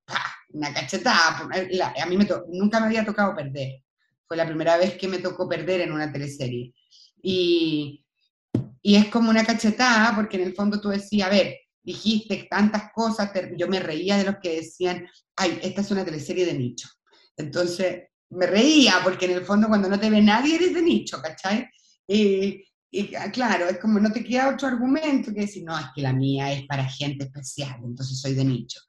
[0.49, 1.47] una cachetada.
[2.01, 3.83] A mí nunca me había tocado perder.
[4.27, 6.73] Fue la primera vez que me tocó perder en una teleserie.
[7.21, 8.03] Y,
[8.81, 12.91] y es como una cachetada porque en el fondo tú decías, a ver, dijiste tantas
[12.93, 16.87] cosas, yo me reía de los que decían, ay, esta es una teleserie de nicho.
[17.35, 21.21] Entonces me reía porque en el fondo cuando no te ve nadie eres de nicho,
[21.21, 21.67] ¿cachai?
[22.07, 25.87] Y, y ah, claro, es como no te queda otro argumento que decir, no, es
[25.95, 28.79] que la mía es para gente especial, entonces soy de nicho.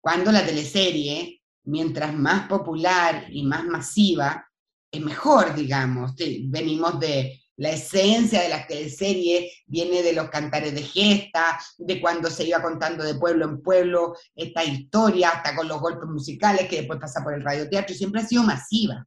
[0.00, 4.44] Cuando la teleserie, mientras más popular y más masiva,
[4.90, 6.12] es mejor, digamos.
[6.44, 12.28] Venimos de la esencia de la teleserie, viene de los cantares de gesta, de cuando
[12.28, 16.78] se iba contando de pueblo en pueblo esta historia, hasta con los golpes musicales que
[16.78, 19.06] después pasa por el radioteatro, siempre ha sido masiva.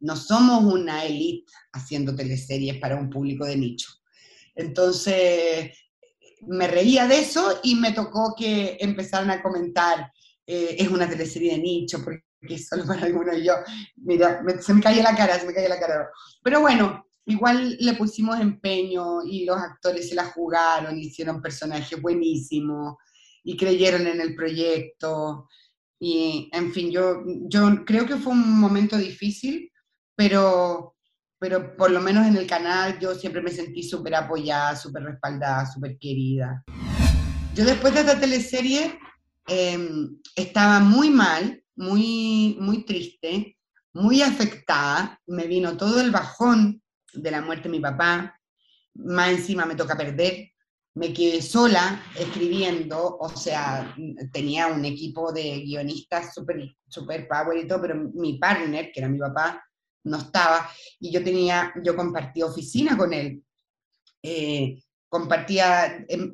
[0.00, 3.90] No somos una élite haciendo teleseries para un público de nicho.
[4.56, 5.70] Entonces,
[6.48, 10.12] me reía de eso y me tocó que empezaran a comentar,
[10.44, 13.54] eh, es una teleserie de nicho, porque solo para algunos y yo,
[13.98, 16.10] mira, se me cae la cara, se me cae la cara.
[16.42, 22.96] Pero bueno, igual le pusimos empeño y los actores se la jugaron, hicieron personajes buenísimos
[23.44, 25.48] y creyeron en el proyecto.
[25.98, 29.70] Y, en fin, yo, yo creo que fue un momento difícil,
[30.14, 30.96] pero
[31.38, 35.66] pero por lo menos en el canal yo siempre me sentí súper apoyada, súper respaldada,
[35.66, 36.64] súper querida.
[37.54, 38.98] Yo después de esta teleserie
[39.46, 43.56] em, estaba muy mal, muy, muy triste,
[43.92, 46.82] muy afectada, me vino todo el bajón
[47.16, 48.40] de la muerte de mi papá,
[48.94, 50.50] más encima me toca perder,
[50.94, 53.94] me quedé sola escribiendo, o sea,
[54.32, 59.08] tenía un equipo de guionistas súper super power y todo, pero mi partner, que era
[59.08, 59.62] mi papá,
[60.04, 63.42] no estaba, y yo tenía, yo compartía oficina con él,
[64.22, 66.32] eh, compartía, em,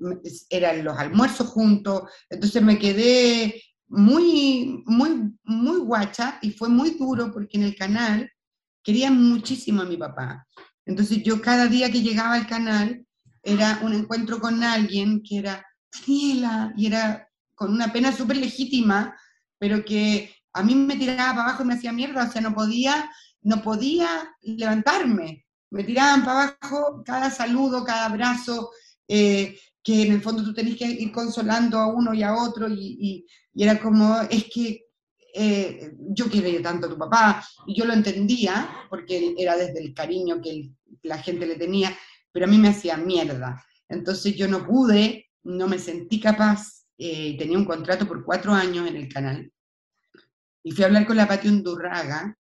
[0.48, 7.30] eran los almuerzos juntos, entonces me quedé muy, muy, muy guacha y fue muy duro
[7.32, 8.30] porque en el canal
[8.82, 10.46] quería muchísimo a mi papá.
[10.86, 13.06] Entonces yo cada día que llegaba al canal
[13.42, 19.16] era un encuentro con alguien que era Daniela y era con una pena súper legítima,
[19.58, 22.54] pero que a mí me tiraba para abajo y me hacía mierda, o sea, no
[22.54, 23.10] podía
[23.42, 24.08] no podía
[24.42, 25.44] levantarme.
[25.70, 28.70] Me tiraban para abajo cada saludo, cada abrazo,
[29.08, 32.68] eh, que en el fondo tú tenés que ir consolando a uno y a otro,
[32.68, 34.81] y, era como, es que
[35.32, 39.94] eh, yo quiero tanto a tu papá, y yo lo entendía, porque era desde el
[39.94, 40.70] cariño que
[41.02, 41.96] la gente le tenía,
[42.32, 43.64] pero a mí me hacía mierda.
[43.88, 48.88] Entonces yo no pude, no me sentí capaz, eh, tenía un contrato por cuatro años
[48.88, 49.52] en el canal,
[50.64, 52.36] y fui a hablar con la Pati Undurraga,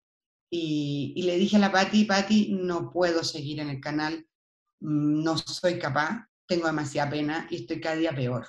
[0.52, 4.26] y, le dije a la Patti, Patti, no puedo seguir en el canal,
[4.80, 8.48] mm, no soy capaz, tengo demasiada pena y estoy cada día peor.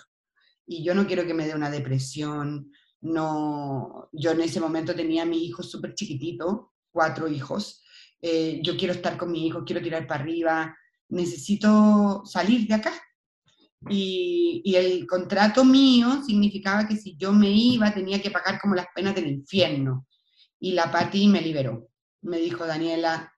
[0.67, 2.73] Y yo no quiero que me dé una depresión,
[3.03, 7.83] no, yo en ese momento tenía a mi hijo súper chiquitito, cuatro hijos,
[8.21, 10.77] eh, yo quiero estar con mi hijo, quiero tirar para arriba,
[11.09, 12.93] necesito salir de acá.
[13.89, 18.87] Y, el contrato mío significaba que si yo me iba tenía que pagar como las
[18.95, 20.07] penas del infierno.
[20.59, 21.91] Y la Patti me liberó
[22.23, 23.33] me dijo Daniela,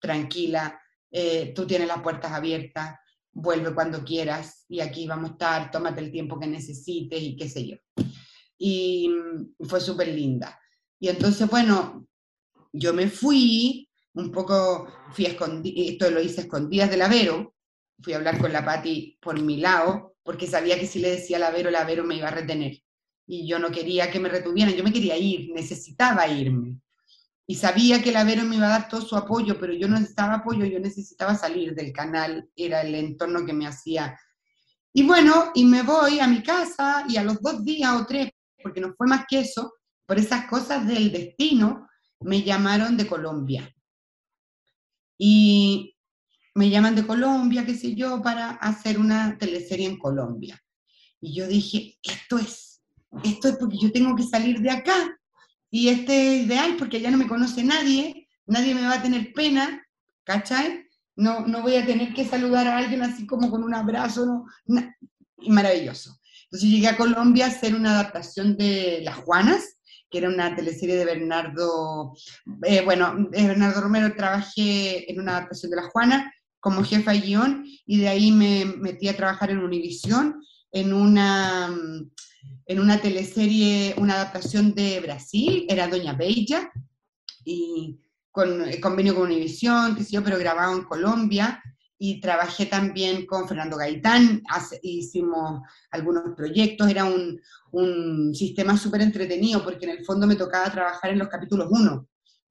[0.00, 2.96] tranquila, eh, tú tienes las puertas abiertas,
[3.32, 7.48] vuelve cuando quieras y aquí vamos a estar, tómate el tiempo que necesites y qué
[7.48, 7.76] sé yo.
[8.58, 10.58] Y mm, fue súper linda.
[10.98, 12.06] Y entonces, bueno,
[12.72, 13.86] yo me fui
[14.16, 17.54] un poco fui escondi esto lo hice escondidas de la Vero,
[18.00, 21.36] fui a hablar con la Patti por mi lado, porque sabía que si le decía
[21.36, 22.82] a la Vero, la Vero me iba a retener.
[23.26, 26.78] Y yo no quería que me retuvieran, yo me quería ir, necesitaba irme.
[27.46, 29.94] Y sabía que la Vero me iba a dar todo su apoyo, pero yo no
[29.94, 34.18] necesitaba apoyo, yo necesitaba salir del canal, era el entorno que me hacía.
[34.92, 38.30] Y bueno, y me voy a mi casa y a los dos días o tres,
[38.66, 39.74] porque no fue más que eso,
[40.06, 41.86] por esas cosas del destino,
[42.18, 43.72] me llamaron de Colombia.
[45.16, 45.94] Y
[46.56, 50.60] me llaman de Colombia, qué sé yo, para hacer una teleserie en Colombia.
[51.20, 52.82] Y yo dije, esto es,
[53.22, 55.16] esto es porque yo tengo que salir de acá.
[55.70, 59.32] Y este es ideal porque ya no me conoce nadie, nadie me va a tener
[59.32, 59.86] pena,
[60.24, 60.88] ¿cachai?
[61.14, 64.44] No, no voy a tener que saludar a alguien así como con un abrazo,
[65.38, 66.15] y maravilloso.
[66.46, 69.78] Entonces llegué a Colombia a hacer una adaptación de Las Juanas,
[70.08, 72.14] que era una teleserie de Bernardo,
[72.62, 77.20] eh, bueno, de Bernardo Romero, trabajé en una adaptación de La Juana como jefa de
[77.20, 80.40] guion y de ahí me metí a trabajar en Univisión,
[80.70, 81.74] en una,
[82.66, 86.70] en una teleserie, una adaptación de Brasil, era Doña Bella,
[87.44, 87.98] y
[88.30, 91.62] con convenio con Univisión, que sé yo, pero grabado en Colombia,
[91.98, 94.42] y trabajé también con Fernando Gaitán,
[94.82, 97.40] hicimos algunos proyectos, era un,
[97.72, 102.08] un sistema súper entretenido porque en el fondo me tocaba trabajar en los capítulos 1.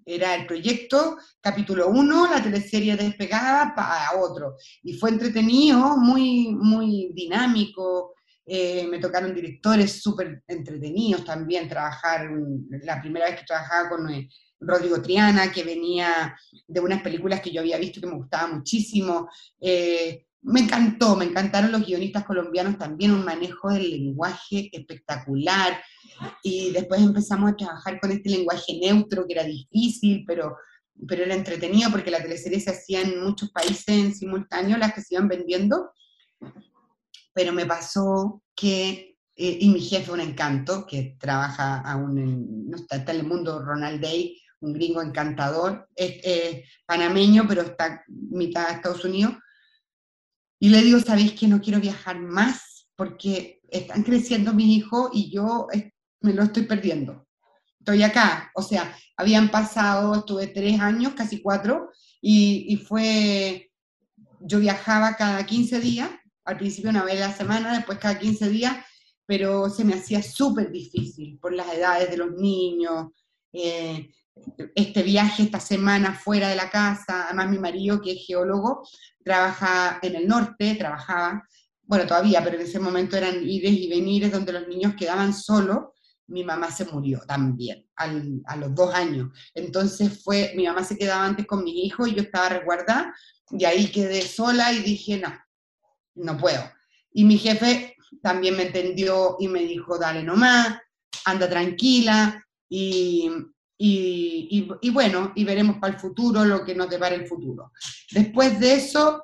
[0.07, 4.55] Era el proyecto, capítulo 1, la teleserie despegada para otro.
[4.83, 8.13] Y fue entretenido, muy, muy dinámico.
[8.45, 12.29] Eh, me tocaron directores súper entretenidos también, trabajar,
[12.83, 14.29] la primera vez que trabajaba con eh,
[14.59, 16.35] Rodrigo Triana, que venía
[16.67, 19.29] de unas películas que yo había visto que me gustaba muchísimo.
[19.59, 25.81] Eh, me encantó, me encantaron los guionistas colombianos también, un manejo del lenguaje espectacular.
[26.43, 30.55] Y después empezamos a trabajar con este lenguaje neutro que era difícil, pero,
[31.07, 35.01] pero era entretenido porque la teleserie se hacía en muchos países en simultáneo, las que
[35.01, 35.91] se iban vendiendo.
[37.33, 42.77] Pero me pasó que, eh, y mi jefe, un encanto, que trabaja aún en, no
[43.23, 49.35] mundo, Ronald Day, un gringo encantador, es panameño, pero está mitad de Estados Unidos,
[50.59, 52.87] y le digo, ¿sabéis que no quiero viajar más?
[52.95, 55.67] Porque están creciendo mis hijos y yo
[56.21, 57.27] me lo estoy perdiendo.
[57.79, 63.71] Estoy acá, o sea, habían pasado, estuve tres años, casi cuatro, y, fue,
[64.39, 66.09] yo viajaba cada 15 días,
[66.45, 68.75] al principio una vez la semana, después cada 15 días,
[69.27, 73.11] pero se me hacía súper difícil por las edades de los niños,
[73.53, 74.09] eh,
[74.75, 78.87] este viaje esta semana fuera de la casa, además mi marido, que es geólogo,
[79.23, 81.43] trabaja en el norte, trabajaba,
[81.83, 85.89] bueno, todavía, pero en ese momento eran ires y venires donde los niños quedaban solos.
[86.27, 89.29] Mi mamá se murió también a los dos años.
[89.53, 93.13] Entonces fue, mi mamá se quedaba antes con mi hijo y yo estaba resguardada
[93.51, 95.33] y ahí quedé sola y dije, no,
[96.15, 96.63] no puedo.
[97.13, 100.79] Y mi jefe también me entendió y me dijo, dale nomás,
[101.25, 102.43] anda tranquila.
[102.67, 103.29] Y,
[103.77, 107.71] y, bueno, y veremos para el futuro lo que nos depara el futuro.
[108.11, 109.23] Después de eso,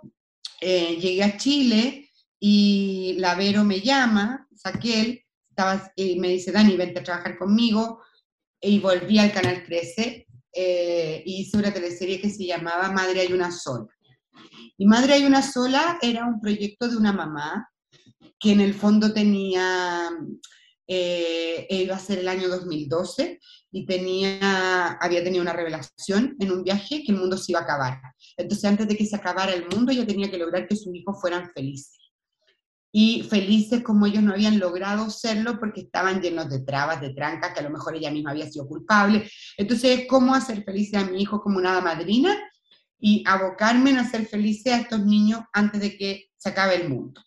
[0.59, 6.75] eh, llegué a Chile y la Vero me llama, Saquel, estaba, y me dice, Dani,
[6.75, 8.01] vente a trabajar conmigo,
[8.59, 13.33] y volví al Canal 13 eh, y hice una teleserie que se llamaba Madre hay
[13.33, 13.87] una sola.
[14.77, 17.69] Y Madre hay una sola era un proyecto de una mamá
[18.39, 20.09] que en el fondo tenía,
[20.87, 23.39] eh, iba a ser el año 2012,
[23.71, 27.63] y tenía, había tenido una revelación en un viaje que el mundo se iba a
[27.63, 28.01] acabar.
[28.35, 31.19] Entonces, antes de que se acabara el mundo, ella tenía que lograr que sus hijos
[31.21, 31.97] fueran felices.
[32.93, 37.53] Y felices como ellos no habían logrado serlo porque estaban llenos de trabas, de trancas,
[37.53, 39.29] que a lo mejor ella misma había sido culpable.
[39.57, 42.37] Entonces, ¿cómo hacer felices a mi hijo como una madrina?
[42.99, 47.21] Y abocarme en hacer felices a estos niños antes de que se acabe el mundo.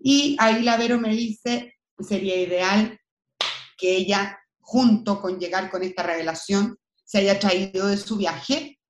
[0.00, 2.98] Y ahí la Vero me dice, sería ideal
[3.76, 4.38] que ella
[4.72, 8.80] junto con llegar con esta revelación, se haya traído de su viaje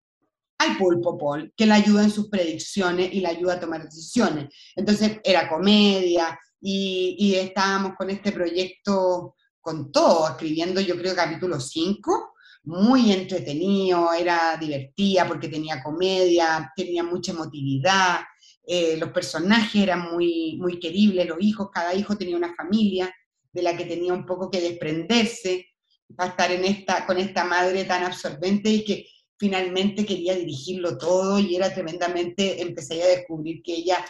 [0.59, 4.55] al pulpo Paul, que le ayuda en sus predicciones y le ayuda a tomar decisiones.
[4.77, 12.35] Entonces era comedia y, estábamos con este proyecto con todo, escribiendo yo creo capítulo 5,
[12.63, 18.21] muy entretenido, era divertida porque tenía comedia, tenía mucha emotividad,
[18.65, 23.13] eh, los personajes eran muy, muy queribles, los hijos, cada hijo tenía una familia
[23.53, 25.72] de la que tenía un poco que desprenderse
[26.17, 29.07] para estar en esta, con esta madre tan absorbente y que
[29.39, 34.05] finalmente quería dirigirlo todo y era tremendamente, empecé a descubrir que ella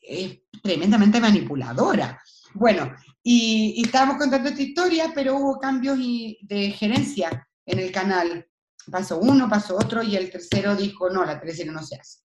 [0.00, 2.18] es tremendamente manipuladora.
[2.54, 8.46] Bueno, y, estábamos contando esta historia, pero hubo cambios de gerencia en el canal.
[8.90, 12.20] pasó uno, pasó otro y el tercero dijo, no, la teleserie no se hace.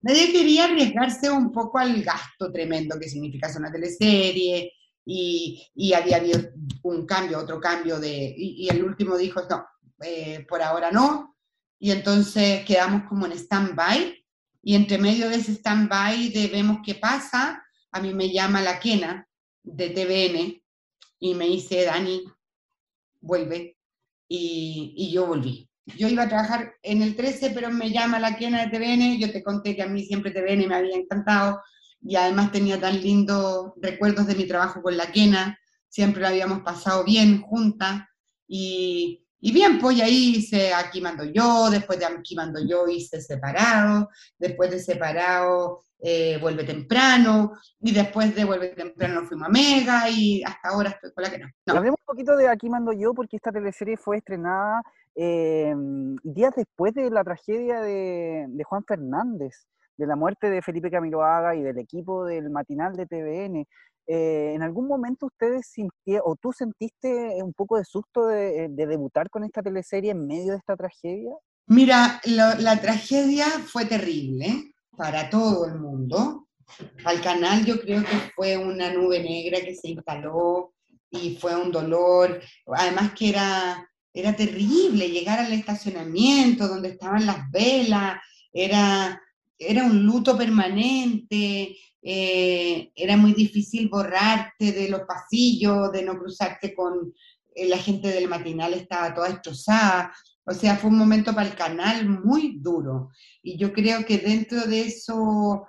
[0.00, 4.72] Nadie quería arriesgarse un poco al gasto tremendo que significa hacer una teleserie
[5.06, 6.40] y, y había habido
[6.82, 9.64] un cambio, otro cambio de, y, el último dijo, no,
[10.02, 11.36] eh, por ahora no,
[11.78, 14.24] y entonces quedamos como en stand-by
[14.62, 18.80] y entre medio de ese stand-by de vemos qué pasa, a mí me llama la
[18.80, 19.28] Kena
[19.62, 20.62] de TVN
[21.20, 22.24] y me dice, Dani,
[23.20, 23.76] vuelve.
[24.28, 25.70] Y, y, yo volví.
[25.96, 29.18] Yo iba a trabajar en el 13, pero me llama la Kena de TVN.
[29.20, 31.60] Yo te conté que a mí siempre TVN me había encantado
[32.06, 35.58] y además tenía tan lindos recuerdos de mi trabajo con la Kena.
[35.88, 38.02] Siempre lo habíamos pasado bien juntas.
[38.46, 44.08] Y, bien, pues ahí hice Aquí mando yo, después de Aquí mando yo hice Separado,
[44.38, 50.42] después de Separado eh, Vuelve temprano, y después de Vuelve temprano fuimos a Mega, y
[50.44, 51.48] hasta ahora estoy con la que no.
[51.66, 54.82] Hablemos un poquito de Aquí mando yo, porque esta teleserie fue estrenada
[55.14, 59.66] em, días después de la tragedia de, Juan Fernández,
[59.96, 63.66] de la muerte de Felipe Camiroaga y del equipo del matinal de TVN.
[64.08, 69.30] Eh, ¿En algún momento ustedes sintieron, o tú sentiste un poco de susto de, debutar
[69.30, 71.32] con esta teleserie en medio de esta tragedia?
[71.66, 76.46] Mira, la tragedia fue terrible para todo el mundo.
[77.04, 80.72] Al canal yo creo que fue una nube negra que se instaló
[81.10, 87.50] y fue un dolor, además que era, era terrible llegar al estacionamiento donde estaban las
[87.50, 88.18] velas,
[88.52, 89.20] era,
[89.58, 96.74] era un luto permanente, eh, era muy difícil borrarte de los pasillos, de no cruzarte
[96.74, 97.12] con
[97.54, 100.12] eh, la gente del matinal, estaba toda destrozada.
[100.44, 103.10] O sea, fue un momento para el canal muy duro.
[103.42, 105.66] Y yo creo que dentro de eso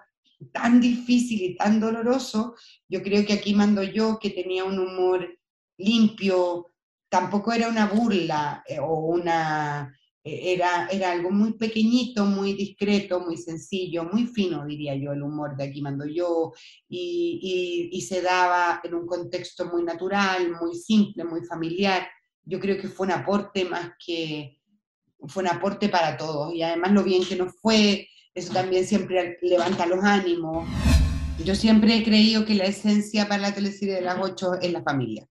[0.51, 2.55] tan difícil y tan doloroso,
[2.87, 5.27] yo creo que aquí mando yo, que tenía un humor
[5.77, 6.67] limpio,
[7.09, 9.96] tampoco era una burla eh, o una
[10.27, 15.55] era, era algo muy pequeñito, muy discreto, muy sencillo, muy fino, diría yo, el humor
[15.55, 16.53] de aquí mando yo,
[16.89, 22.07] y, y, se daba en un contexto muy natural, muy simple, muy familiar.
[22.43, 24.59] Yo creo que fue un aporte más que,
[25.27, 29.37] fue un aporte para todos, y además lo bien que nos fue, eso también siempre
[29.41, 30.67] levanta los ánimos.
[31.43, 34.83] Yo siempre he creído que la esencia para la teleserie de las ocho es la
[34.83, 35.27] familia.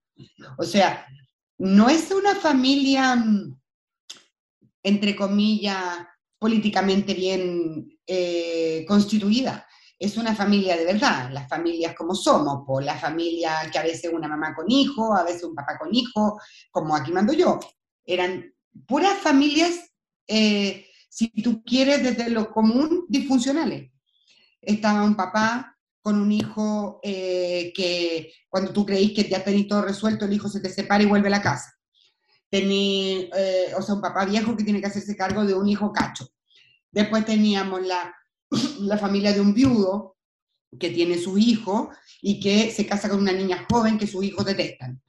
[0.59, 1.07] O sea,
[1.59, 3.57] no es una familia mm,
[4.87, 5.99] entre comillas,
[6.39, 9.67] políticamente bien eh, constituida.
[9.99, 14.13] Es una familia de verdad, las familias como somos, por la familia que a veces
[14.13, 16.41] una mamá con hijo, a veces un papá con hijo,
[16.71, 17.59] como aquí mando yo.
[18.05, 18.55] Eran
[18.87, 19.75] puras familias,
[20.29, 23.91] eh, si tú quieres, desde lo común, disfuncionales.
[24.61, 29.83] Estaba un papá con un hijo eh, que cuando tú creís que ya tenéis todo
[29.83, 31.76] resuelto, el hijo se te separa y vuelve a la casa
[32.51, 35.93] tenía, eh, o sea, un papá viejo que tiene que hacerse cargo de un hijo
[35.93, 36.29] cacho.
[36.91, 38.15] Después teníamos la,
[38.81, 40.17] la familia de un viudo
[40.79, 41.91] que tiene su hijo
[42.21, 45.01] y que se casa con una niña joven que sus hijos detestan.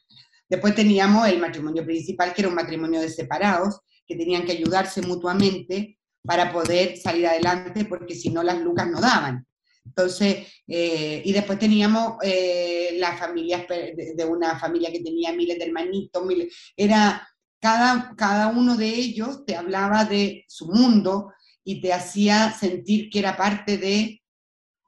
[0.49, 5.01] Después teníamos el matrimonio principal, que era un matrimonio de separados, que tenían que ayudarse
[5.01, 9.45] mutuamente para poder salir adelante, porque si no las lucas no daban.
[9.87, 15.65] Entonces, eh, y después teníamos eh, las familias de, una familia que tenía miles de
[15.65, 17.27] hermanitos, miles, era
[17.59, 21.33] cada, cada uno de ellos te hablaba de su mundo
[21.63, 24.21] y te hacía sentir que era parte de,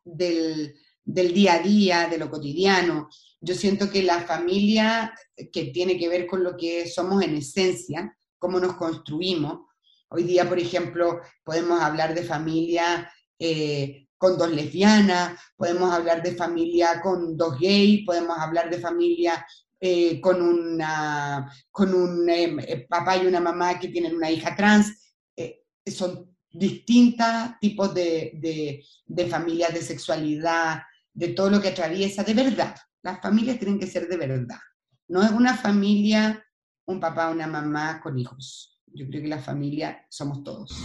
[0.03, 3.09] del, del día a día, de lo cotidiano.
[3.41, 5.13] Yo siento que la familia,
[5.51, 9.69] que tiene que ver con lo que somos en esencia, cómo nos construimos,
[10.11, 16.35] Hoy día, por ejemplo, podemos hablar de familia eh, con dos lesbianas, podemos hablar de
[16.35, 19.45] familia con dos gays, podemos hablar de familia
[19.79, 24.55] eh, con, una, con un em, eh, papá y una mamá que tienen una hija
[24.57, 25.15] trans.
[25.37, 27.27] Eh, son distintos
[27.61, 30.81] tipos de, de, de familias, de sexualidad,
[31.13, 32.75] de todo lo que atraviesa, de verdad.
[33.01, 34.59] Las familias tienen que ser de verdad.
[35.07, 36.45] No es una familia,
[36.85, 38.81] un papá, una mamá con hijos.
[38.87, 40.77] Yo creo que la familia somos todos.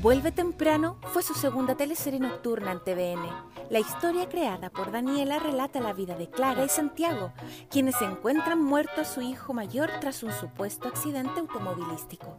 [0.00, 3.28] Vuelve temprano fue su segunda teleserie nocturna en TVN.
[3.68, 7.32] La historia creada por Daniela relata la vida de Clara y Santiago,
[7.68, 12.38] quienes encuentran muerto a su hijo mayor tras un supuesto accidente automovilístico.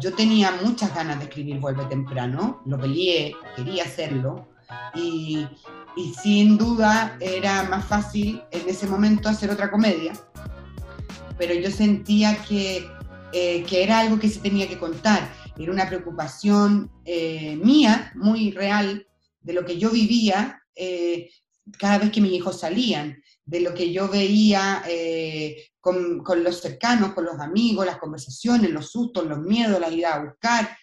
[0.00, 4.46] Yo tenía muchas ganas de escribir Vuelve temprano, lo peleé, quería hacerlo
[4.94, 5.48] y,
[5.96, 10.12] y sin duda era más fácil en ese momento hacer otra comedia,
[11.38, 12.86] pero yo sentía que,
[13.32, 15.26] eh, que era algo que se tenía que contar
[15.58, 19.06] era una preocupación eh, mía, muy real,
[19.40, 21.30] de lo que yo vivía eh,
[21.78, 26.60] cada vez que mis hijos salían, de lo que yo veía eh, con, con, los
[26.60, 30.76] cercanos, con los amigos, las conversaciones, los sustos, los miedos, la ida a buscar,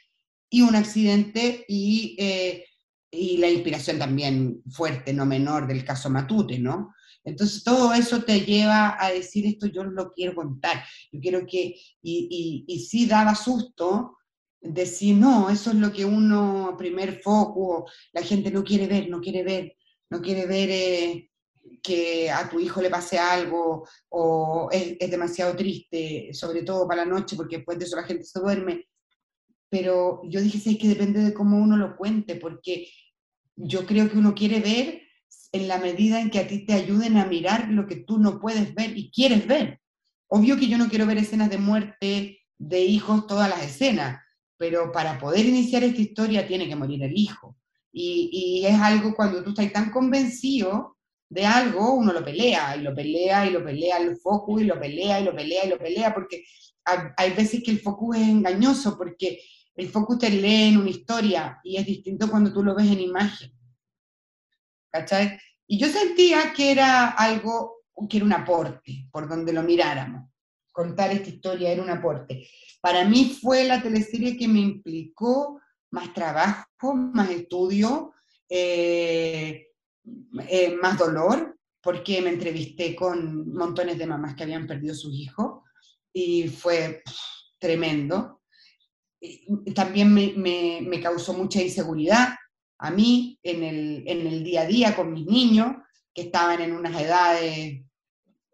[0.49, 2.65] y un accidente y, eh,
[3.11, 6.93] y la inspiración también fuerte, no menor, del caso Matute, ¿no?
[7.23, 11.75] Entonces todo eso te lleva a decir esto yo lo quiero contar, yo quiero que,
[12.01, 14.17] y, y, y sí daba susto
[14.63, 19.19] decir, no, eso es lo que uno, primer foco, la gente no quiere ver, no
[19.19, 19.75] quiere ver,
[20.09, 21.29] no quiere ver eh,
[21.81, 27.05] que a tu hijo le pase algo o es, es, demasiado triste, sobre todo para
[27.05, 28.87] la noche, porque después de eso la gente se duerme.
[29.69, 32.87] Pero yo dije, sí, es que depende de cómo uno lo cuente, porque
[33.55, 35.01] yo creo que uno quiere ver
[35.51, 38.39] en la medida en que a ti te ayuden a mirar lo que tú no
[38.39, 39.79] puedes ver y quieres ver.
[40.27, 44.19] Obvio que yo no quiero ver escenas de muerte de hijos, todas las escenas,
[44.57, 47.57] pero para poder iniciar esta historia tiene que morir el hijo.
[47.91, 50.97] Y, y, es algo cuando tú estás tan convencido
[51.29, 54.79] de algo, uno lo pelea, y lo pelea, y lo pelea el focus, y lo
[54.79, 56.43] pelea, y lo pelea, y lo pelea, porque
[56.85, 59.41] hay, veces que el focus es engañoso, porque
[59.75, 62.99] el focus te lee en una historia, y es distinto cuando tú lo ves en
[62.99, 63.51] imagen.
[64.91, 65.39] ¿Cachai?
[65.65, 70.29] Y yo sentía que era algo, que era un aporte, por donde lo miráramos.
[70.71, 72.47] Contar esta historia era un aporte.
[72.83, 75.61] Para mí fue la teleserie que me implicó
[75.91, 78.11] más trabajo, más estudio,
[78.49, 79.67] eh,
[80.49, 85.61] eh, más dolor, porque me entrevisté con montones de mamás que habían perdido sus hijos
[86.11, 87.17] y fue pff,
[87.57, 88.41] tremendo.
[89.73, 92.35] También me, me, me, causó mucha inseguridad
[92.79, 95.77] a mí en el, en el día a día con mis niños,
[96.13, 97.81] que estaban en unas edades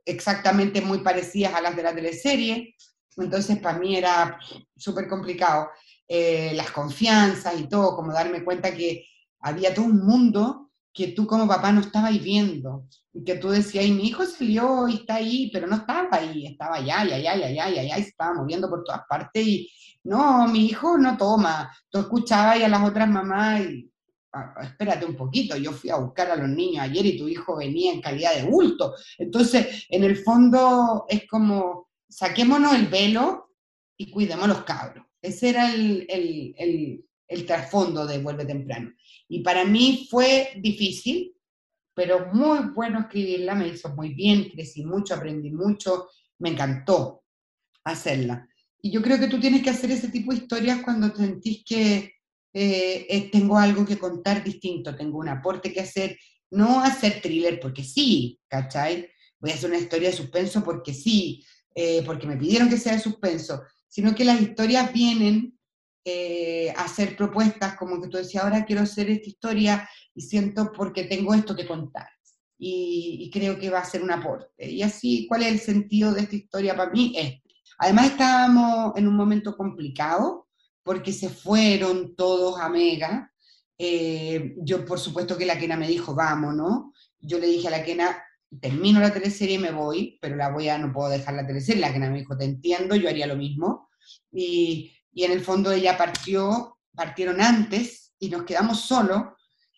[0.05, 2.75] exactamente muy parecidas a las de la teleserie.
[3.21, 4.39] Entonces, para mí era
[4.75, 5.69] súper complicado.
[6.07, 9.05] Eh, las confianzas y todo, como darme cuenta que
[9.41, 12.85] había todo un mundo que tú como papá no estabas viendo.
[13.13, 16.47] Y que tú decías, y mi hijo salió y está ahí, pero no estaba ahí,
[16.47, 19.45] estaba allá, y allá, y allá, y allá, y se estaba moviendo por todas partes.
[19.45, 19.69] Y
[20.03, 21.71] no, mi hijo no toma.
[21.89, 23.89] Tú escuchabas y a las otras mamás, y
[24.61, 27.91] espérate un poquito, yo fui a buscar a los niños ayer y tu hijo venía
[27.91, 28.93] en calidad de bulto.
[29.17, 33.51] Entonces, en el fondo es como, saquémonos el velo
[33.97, 35.05] y cuidemos los cabros.
[35.21, 38.91] Ese era el, el, el, el trasfondo de Vuelve Temprano.
[39.27, 41.35] Y para mí fue difícil,
[41.93, 46.07] pero muy bueno escribirla, me hizo muy bien, crecí mucho, aprendí mucho,
[46.39, 47.23] me encantó
[47.83, 48.47] hacerla.
[48.81, 52.13] Y yo creo que tú tienes que hacer ese tipo de historias cuando sentís que,
[52.53, 56.17] eh, tengo algo que contar distinto, tengo un aporte que hacer,
[56.51, 59.09] no hacer thriller porque sí, ¿cachai?
[59.39, 61.45] Voy a hacer una historia de suspenso porque sí,
[61.81, 65.57] eh, porque me pidieron que sea de suspenso, sino que las historias vienen
[66.03, 70.73] eh, a hacer propuestas como que tú decías, ahora quiero hacer esta historia y siento
[70.73, 72.09] porque tengo esto que contar.
[72.57, 74.69] Y, creo que va a ser un aporte.
[74.69, 77.15] Y así, ¿cuál es el sentido de esta historia para mí?
[77.77, 80.49] Además, estábamos en un momento complicado,
[80.83, 83.31] porque se fueron todos a Mega.
[83.77, 86.93] Eh, yo, por supuesto, que la Kena me dijo, vamos, ¿no?
[87.21, 88.21] Yo le dije a la Kena,
[88.61, 91.81] termino la teleserie y me voy, pero la voy a, no puedo dejar la teleserie.
[91.81, 93.89] La Kena me dijo, te entiendo, yo haría lo mismo.
[94.31, 99.23] Y, y en el fondo ella partió, partieron antes y nos quedamos solos.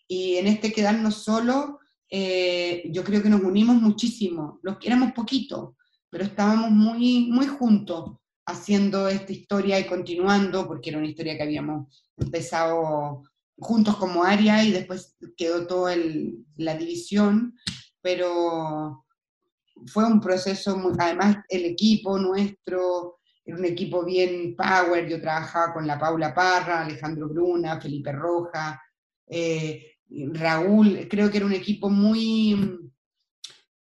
[0.08, 1.76] Y en este quedarnos solos,
[2.10, 4.60] eh, yo creo que nos unimos muchísimo.
[4.62, 5.74] Los que éramos poquitos,
[6.10, 11.42] pero estábamos muy, muy juntos haciendo esta historia y continuando, porque era una historia que
[11.42, 13.22] habíamos empezado
[13.56, 15.94] juntos como área y después quedó toda
[16.56, 17.54] la división,
[18.02, 19.04] pero
[19.86, 25.72] fue un proceso, muy, además el equipo nuestro era un equipo bien power, yo trabajaba
[25.72, 28.80] con la Paula Parra, Alejandro Bruna, Felipe Roja,
[29.26, 29.96] eh,
[30.32, 32.78] Raúl, creo que era un equipo muy,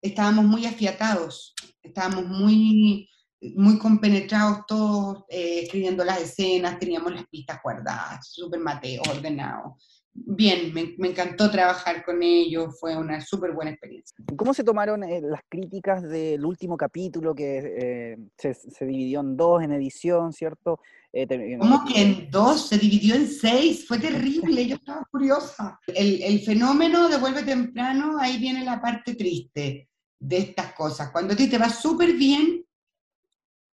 [0.01, 3.09] estábamos muy afiatados, estábamos muy
[3.55, 9.79] muy compenetrados todos, eh, escribiendo las escenas, teníamos las pistas guardadas, súper mateo, ordenado.
[10.13, 14.17] Bien, me, me, encantó trabajar con ellos, fue una súper buena experiencia.
[14.37, 19.37] ¿Cómo se tomaron eh, las críticas del último capítulo que eh, se, se, dividió en
[19.37, 20.81] dos en edición, ¿cierto?
[21.13, 22.69] Eh, ¿Cómo que en dos?
[22.69, 25.79] Se dividió en seis, fue terrible, yo estaba curiosa.
[25.87, 29.89] El, el fenómeno de Vuelve Temprano, ahí viene la parte triste
[30.19, 31.11] de estas cosas.
[31.11, 32.65] Cuando a ti te va súper bien,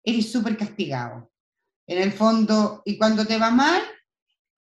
[0.03, 1.31] eres súper castigado.
[1.87, 3.81] En el fondo, y cuando te va mal,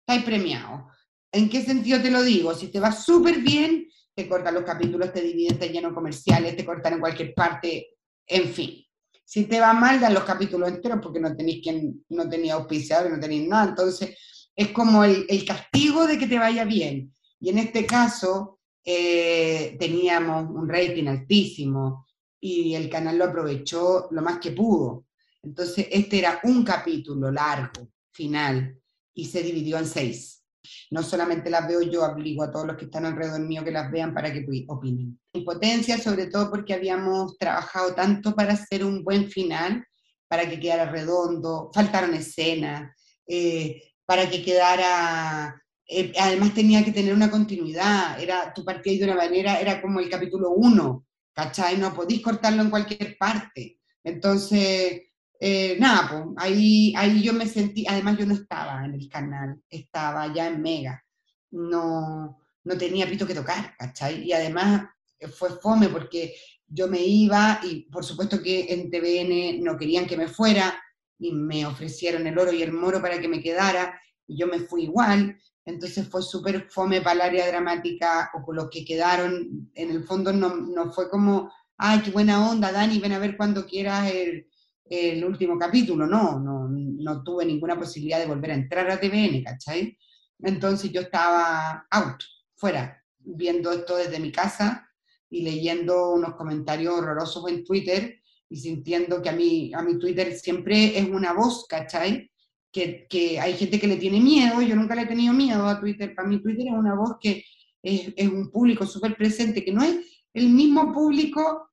[0.07, 0.89] estás premiado.
[1.35, 2.55] ¿En qué sentido te lo digo?
[2.55, 6.63] Si te va súper bien, te cortan los capítulos, te dividen, te llenan comerciales, te
[6.63, 8.81] cortan en cualquier parte, en fin.
[9.25, 13.11] Si te va mal, dan los capítulos enteros porque no tenéis quien, no tenía auspiciador,
[13.11, 13.67] no tenéis nada.
[13.67, 14.17] Entonces,
[14.55, 17.13] es como el, castigo de que te vaya bien.
[17.41, 22.05] Y en este caso, eh, teníamos un rating altísimo,
[22.39, 25.07] y el canal lo aprovechó lo más que pudo.
[25.43, 28.79] Entonces, este era un capítulo largo, final,
[29.13, 30.44] y se dividió en seis.
[30.91, 33.91] No solamente las veo yo, obligo a todos los que están alrededor mío que las
[33.91, 35.19] vean para que opinen.
[35.33, 39.85] Impotencia, sobre todo porque habíamos trabajado tanto para hacer un buen final,
[40.27, 42.91] para que quedara redondo, faltaron escenas,
[43.27, 45.61] eh, para que quedara...
[45.87, 49.99] Eh, además tenía que tener una continuidad, era tu partida de una manera, era como
[49.99, 51.77] el capítulo 1, ¿cachai?
[51.77, 53.79] No podéis cortarlo en cualquier parte.
[54.03, 55.01] Entonces,
[55.47, 59.61] eh, nada, pues ahí, ahí yo me sentí, además yo no estaba en el canal,
[59.69, 61.05] estaba ya en Mega,
[61.51, 64.23] no, no tenía pito que tocar, ¿cachai?
[64.23, 64.89] Y además
[65.37, 66.33] fue fome porque
[66.65, 70.81] yo me iba y por supuesto que en TVN no querían que me fuera
[71.19, 74.61] y me ofrecieron el oro y el moro para que me quedara y yo me
[74.61, 79.69] fui igual, entonces fue súper fome para el área dramática o con los que quedaron,
[79.75, 83.37] en el fondo no, no fue como, ay, qué buena onda, Dani, ven a ver
[83.37, 84.47] cuando quieras el
[84.87, 89.43] el último capítulo, no, no, no tuve ninguna posibilidad de volver a entrar a TVN,
[89.43, 89.97] ¿cachai?
[90.39, 92.21] Entonces yo estaba out,
[92.55, 94.87] fuera, viendo esto desde mi casa
[95.29, 100.33] y leyendo unos comentarios horrorosos en Twitter y sintiendo que a mí, a mi Twitter
[100.37, 102.31] siempre es una voz, ¿cachai?
[102.71, 105.79] Que, que hay gente que le tiene miedo, yo nunca le he tenido miedo a
[105.79, 107.43] Twitter, para mí Twitter es una voz que
[107.81, 109.97] es, es un público súper presente, que no es
[110.33, 111.71] el mismo público,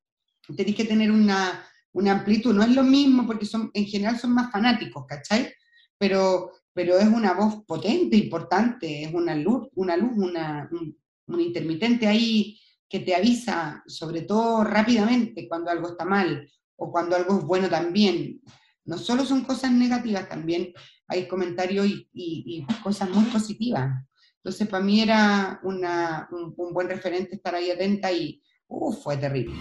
[0.57, 4.33] tenéis que tener una, una amplitud, no es lo mismo porque son, en general son
[4.33, 5.53] más fanáticos, ¿cachai?
[5.99, 10.97] Pero, pero es una voz potente, importante, es una luz, una luz, una, un,
[11.41, 12.59] intermitente ahí
[12.89, 16.47] que te avisa, sobre todo rápidamente, cuando algo está mal
[16.77, 18.43] o cuando algo es bueno también.
[18.85, 20.73] No solo son cosas negativas, también
[21.07, 24.05] hay comentarios y, cosas muy positivas.
[24.37, 29.17] Entonces, para mí era una, un, un, buen referente estar ahí atenta y uh, fue
[29.17, 29.55] terrible.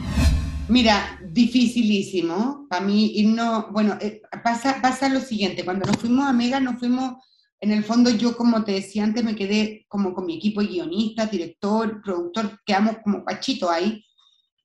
[0.67, 2.67] Mira, dificilísimo.
[2.69, 6.59] Para mí y no, bueno, eh, pasa, pasa lo siguiente, cuando nos fuimos a Mega,
[6.59, 7.23] nos fuimos,
[7.59, 11.25] en el fondo yo como te decía antes, me quedé como con mi equipo guionista,
[11.25, 14.05] director, productor, quedamos como pachito ahí,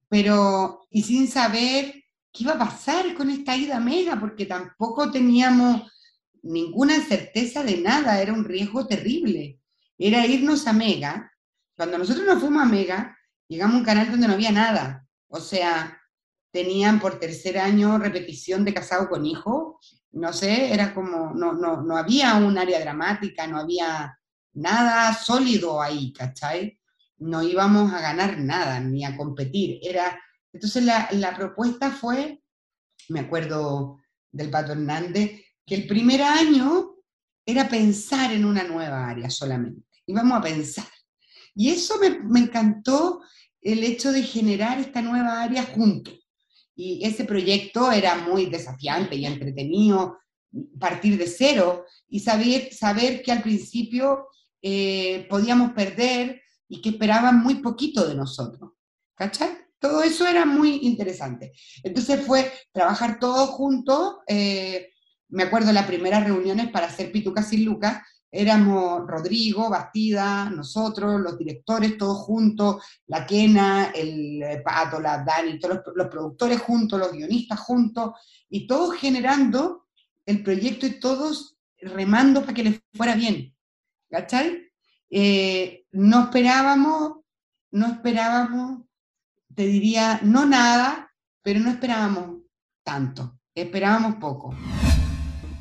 [0.09, 5.10] pero y sin saber qué iba a pasar con esta ida a Mega, porque tampoco
[5.10, 5.90] teníamos
[6.43, 9.59] ninguna certeza de nada, era un riesgo terrible,
[9.98, 11.32] era irnos a Mega,
[11.77, 13.18] cuando nosotros nos fuimos a Mega,
[13.48, 15.05] llegamos a un canal donde no había nada,
[15.36, 16.00] o sea,
[16.50, 19.78] tenían por tercer año repetición de casado con hijo,
[20.12, 24.18] no sé, era como, no, no, no había un área dramática, no había
[24.54, 26.78] nada sólido ahí, ¿cachai?
[27.18, 29.78] No íbamos a ganar nada, ni a competir.
[29.82, 30.18] Era,
[30.52, 32.42] entonces la, la propuesta fue,
[33.10, 33.98] me acuerdo
[34.32, 36.94] del Pato Hernández, que el primer año
[37.44, 39.86] era pensar en una nueva área solamente.
[40.06, 40.88] Íbamos a pensar.
[41.54, 43.20] Y eso me, me encantó
[43.72, 46.14] el hecho de generar esta nueva área juntos.
[46.76, 50.18] Y ese proyecto era muy desafiante y entretenido,
[50.78, 54.28] partir de cero y saber, saber que al principio
[54.62, 58.70] eh, podíamos perder y que esperaban muy poquito de nosotros.
[59.14, 59.51] ¿Cachai?
[59.78, 61.52] Todo eso era muy interesante.
[61.82, 64.16] Entonces fue trabajar todos juntos.
[64.28, 64.90] Eh,
[65.28, 68.01] me acuerdo las primeras reuniones para hacer Pitucas sin Lucas,
[68.31, 75.59] éramos Rodrigo, Bastida, nosotros, los directores, todos juntos, la Kena, el eh, Pato, la Dani,
[75.59, 78.12] todos los, productores juntos, los guionistas juntos,
[78.48, 79.86] y todos generando
[80.24, 83.55] el proyecto y todos remando para que les fuera bien.
[84.11, 84.70] ¿Cachai?
[85.11, 87.20] Eh, no esperábamos,
[87.70, 88.82] no esperábamos,
[89.55, 91.12] te diría, no nada,
[91.43, 92.43] pero no esperábamos
[92.82, 94.55] tanto, esperábamos poco.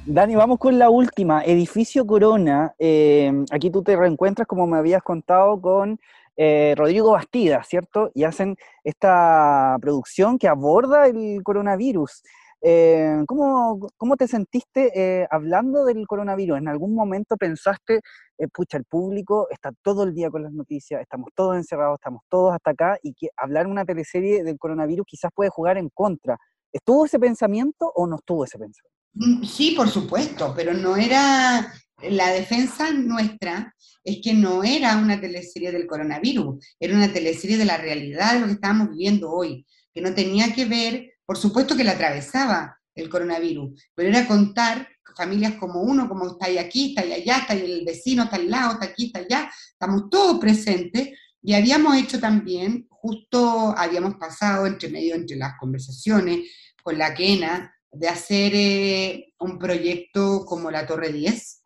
[0.08, 1.44] Dani, vamos con la última.
[1.44, 2.76] Edificio Corona.
[2.78, 6.00] Eh, aquí tú te reencuentras, como me habías contado, con
[6.38, 8.12] eh, Rodrigo Bastida, ¿cierto?
[8.14, 12.22] Y hacen esta producción que aborda el coronavirus.
[12.62, 16.60] Eh, ¿cómo, te sentiste hablando del coronavirus?
[16.60, 18.02] ¿En algún momento pensaste,
[18.54, 22.54] pucha, el público está todo el día con las noticias, estamos todos encerrados, estamos todos
[22.54, 26.38] hasta acá, y que hablar una teleserie del coronavirus quizás puede jugar en contra?
[26.72, 28.95] ¿Estuvo ese pensamiento o no estuvo ese pensamiento?
[29.16, 31.74] Mm, sí, por supuesto, pero no era,
[32.04, 33.74] la defensa nuestra
[34.04, 38.40] es que no era una teleserie del coronavirus, era una teleserie de la realidad de
[38.42, 42.78] lo que estábamos viviendo hoy, que no tenía que ver, por supuesto que la atravesaba
[42.94, 47.38] el coronavirus, pero era contar familias como uno, como está ahí aquí, está ahí allá,
[47.38, 51.54] está ahí el vecino, está al lado, está aquí, está allá, estamos todos presentes y
[51.54, 56.52] habíamos hecho también, justo habíamos pasado entre medio, entre las conversaciones
[56.84, 61.62] con la Quena, de hacer eh, un proyecto como la Torre 10,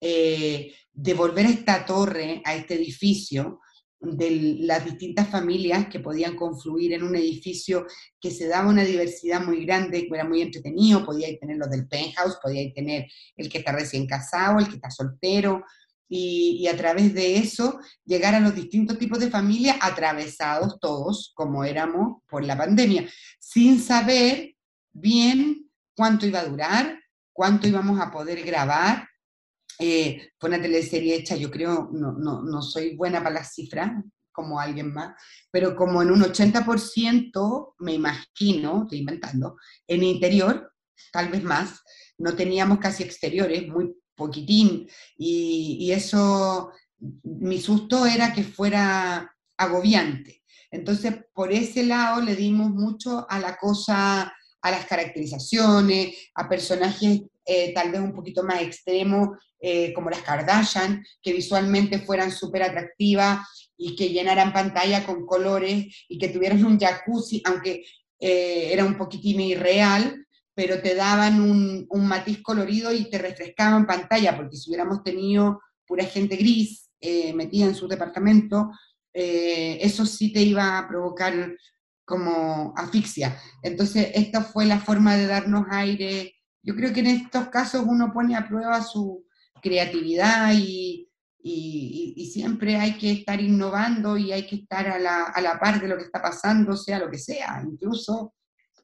[0.00, 3.60] eh, de volver a esta torre, a este edificio,
[4.02, 7.86] de las distintas familias que podían confluir en un edificio
[8.18, 11.86] que se daba una diversidad muy grande, que era muy entretenido, podía tener los del
[11.86, 13.06] penthouse, podía tener
[13.36, 15.62] el que está recién casado, el que está soltero,
[16.12, 21.64] y, a través de eso llegar a los distintos tipos de familias atravesados todos, como
[21.64, 24.56] éramos por la pandemia, sin saber
[24.92, 26.98] bien cuánto iba a durar,
[27.32, 29.08] cuánto íbamos a poder grabar,
[29.78, 33.92] eh, fue una teleserie hecha, yo creo, no, no, no soy buena para las cifras,
[34.32, 35.14] como alguien más,
[35.50, 39.56] pero como en un 80%, me imagino, estoy inventando,
[39.86, 40.72] en interior,
[41.12, 41.80] tal vez más,
[42.18, 46.72] no teníamos casi exteriores, muy poquitín, y, y eso,
[47.22, 50.42] mi susto era que fuera agobiante.
[50.70, 57.22] Entonces, por ese lado le dimos mucho a la cosa, a las caracterizaciones, a personajes
[57.52, 59.30] eh, tal vez un poquito más extremos,
[59.60, 63.40] eh, como las Kardashian, que visualmente fueran súper atractivas
[63.76, 67.84] y que llenaran pantalla con colores y que tuvieran un jacuzzi, aunque
[68.20, 70.24] eh, era un poquitín irreal,
[70.54, 75.60] pero te daban un, un, matiz colorido y te refrescaban pantalla, porque si hubiéramos tenido
[75.86, 76.88] pura gente gris
[77.34, 78.70] metida en su departamento,
[79.12, 81.56] eso sí te iba a provocar
[82.10, 83.38] como asfixia.
[83.62, 88.12] Entonces, esta fue la forma de darnos aire yo creo que en estos casos uno
[88.12, 89.24] pone a prueba su
[89.62, 91.06] creatividad y,
[92.32, 95.88] siempre hay que estar innovando y hay que estar a la, a la, par de
[95.88, 98.34] lo que está pasando, sea lo que sea, incluso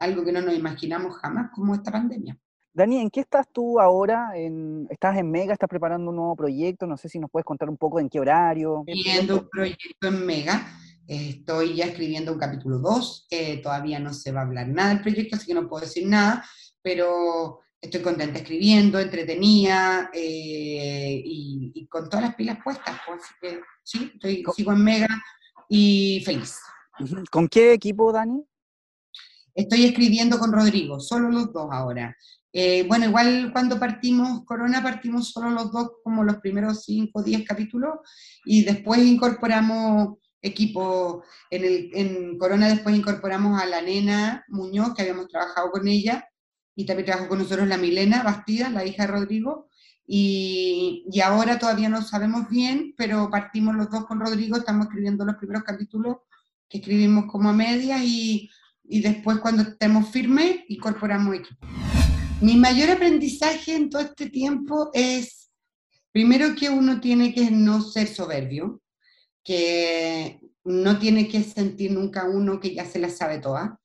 [0.01, 2.36] algo que no nos imaginamos jamás como esta pandemia.
[2.73, 4.32] Dani, ¿en qué estás tú ahora?
[4.90, 5.53] ¿Estás en Mega?
[5.53, 6.86] ¿Estás preparando un nuevo proyecto?
[6.86, 8.82] No sé si nos puedes contar un poco en qué horario.
[8.85, 10.66] Viendo un proyecto en Mega.
[11.07, 13.28] Estoy ya escribiendo un capítulo 2.
[13.62, 16.45] todavía no se va a hablar nada del proyecto, así que no puedo decir nada.
[16.83, 22.99] Pero estoy contenta escribiendo, entretenida eh, y, con todas las pilas puestas.
[23.07, 25.23] Pues, así que sí, estoy, sigo en Mega
[25.69, 26.59] y feliz.
[27.31, 28.43] ¿Con qué equipo, Dani?
[29.55, 32.15] Estoy escribiendo con Rodrigo, solo los dos ahora.
[32.53, 37.23] Eh, bueno, igual cuando partimos Corona, partimos solo los dos como los primeros 5 o
[37.23, 37.99] 10 capítulos
[38.45, 45.02] y después incorporamos equipo, en, el, en Corona después incorporamos a la nena Muñoz, que
[45.02, 46.28] habíamos trabajado con ella,
[46.74, 49.68] y también trabajó con nosotros la Milena Bastida, la hija de Rodrigo,
[50.06, 55.24] y, y, ahora todavía no sabemos bien, pero partimos los dos con Rodrigo, estamos escribiendo
[55.24, 56.18] los primeros capítulos
[56.68, 58.48] que escribimos como a media y,
[58.84, 61.66] y después cuando estemos firmes incorporamos equipo.
[62.40, 65.50] Mi mayor aprendizaje en todo este tiempo es,
[66.12, 68.80] primero que uno tiene que no ser soberbio,
[69.47, 73.81] que no tiene que sentir nunca uno que ya se la sabe toda,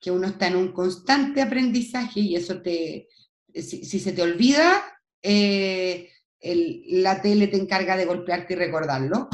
[0.00, 3.08] que uno está en un constante aprendizaje y eso te,
[3.54, 4.82] si, se te olvida,
[5.22, 6.08] eh,
[6.40, 9.28] la tele te encarga de golpearte y recordarlo.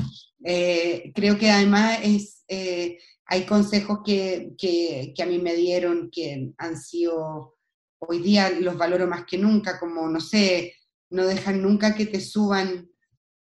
[0.45, 6.11] Eh, creo que además es, eh, hay consejos que, que, que, a mí me dieron
[6.11, 7.57] que han sido,
[7.99, 10.75] hoy día los valoro más que nunca, como, no sé,
[11.11, 12.89] no dejan nunca que te suban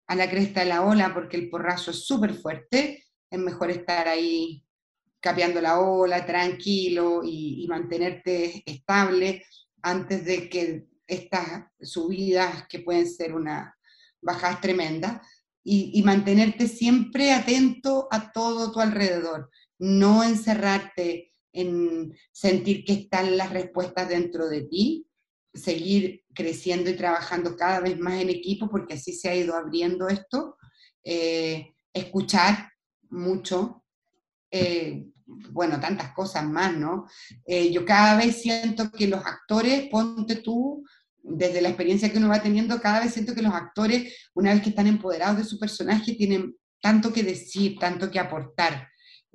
[0.07, 4.07] a la cresta de la ola porque el porrazo es súper fuerte, es mejor estar
[4.07, 4.63] ahí
[5.19, 9.43] capeando la ola, tranquilo y, mantenerte estable
[9.81, 13.75] antes de que estas subidas que pueden ser una
[14.21, 15.21] bajadas tremendas
[15.63, 23.51] y, mantenerte siempre atento a todo tu alrededor, no encerrarte en sentir que están las
[23.51, 25.06] respuestas dentro de ti,
[25.57, 30.07] seguir creciendo y trabajando cada vez más en equipo porque así se ha ido abriendo
[30.07, 30.57] esto,
[31.03, 32.71] eh, escuchar
[33.09, 33.83] mucho,
[34.51, 37.07] eh, bueno, tantas cosas más, ¿no?
[37.45, 40.85] Eh, yo cada vez siento que los actores, ponte tú,
[41.21, 44.61] desde la experiencia que uno va teniendo, cada vez siento que los actores, una vez
[44.61, 48.87] que están empoderados de su personaje, tienen tanto que decir, tanto que aportar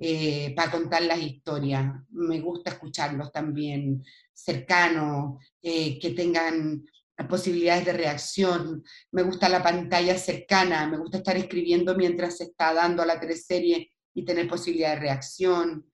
[0.05, 1.93] eh, para contar las historias.
[2.09, 4.03] Me gusta escucharlos también
[4.33, 6.83] cercanos, que tengan
[7.29, 12.73] posibilidades de reacción, me gusta la pantalla cercana, me gusta estar escribiendo mientras se está
[12.73, 15.85] dando a la teleserie y tener posibilidad de reacción.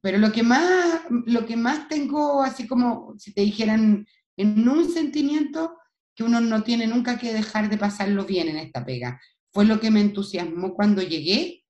[0.00, 4.06] Pero lo que más, lo que más tengo, así como si te dijeran,
[4.36, 5.76] en un sentimiento
[6.14, 9.20] que uno no tiene nunca que dejar de pasarlo bien en esta pega.
[9.50, 11.64] Fue lo que me entusiasmó cuando llegué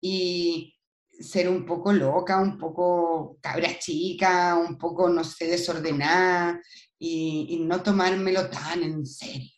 [0.00, 0.75] y
[1.20, 6.60] ser un poco loca, un poco cabra chica, un poco, no sé, desordenada
[6.98, 9.50] y, no tomármelo tan en serio,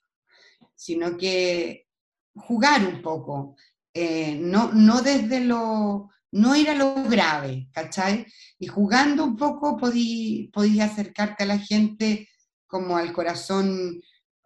[0.74, 1.86] sino que
[2.34, 3.56] jugar un poco,
[3.92, 8.26] eh, no, no desde lo, no ir a lo grave, ¿cachai?
[8.58, 12.28] Y jugando un poco podías acercarte a la gente
[12.66, 14.00] como al corazón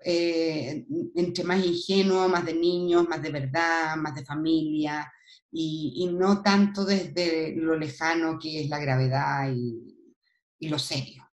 [0.05, 0.85] eh,
[1.15, 5.13] entre más ingenuo, más de niños, más de verdad, más de familia,
[5.53, 10.17] y, no tanto desde lo lejano que es la gravedad y,
[10.59, 11.29] y lo serio.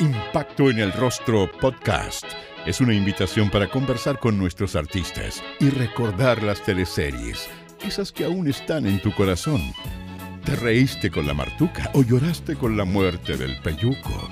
[0.00, 2.26] Impacto en el Rostro Podcast
[2.66, 7.48] es una invitación para conversar con nuestros artistas y recordar las teleseries,
[7.80, 9.60] esas que aún están en tu corazón.
[10.44, 14.28] ¿Te reíste con la martuca o lloraste con la muerte del peyuco?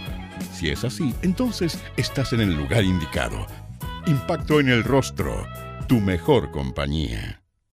[0.52, 3.46] Si es así, entonces estás en el lugar indicado.
[4.06, 5.46] Impacto en el Rostro,
[5.88, 7.43] tu mejor compañía.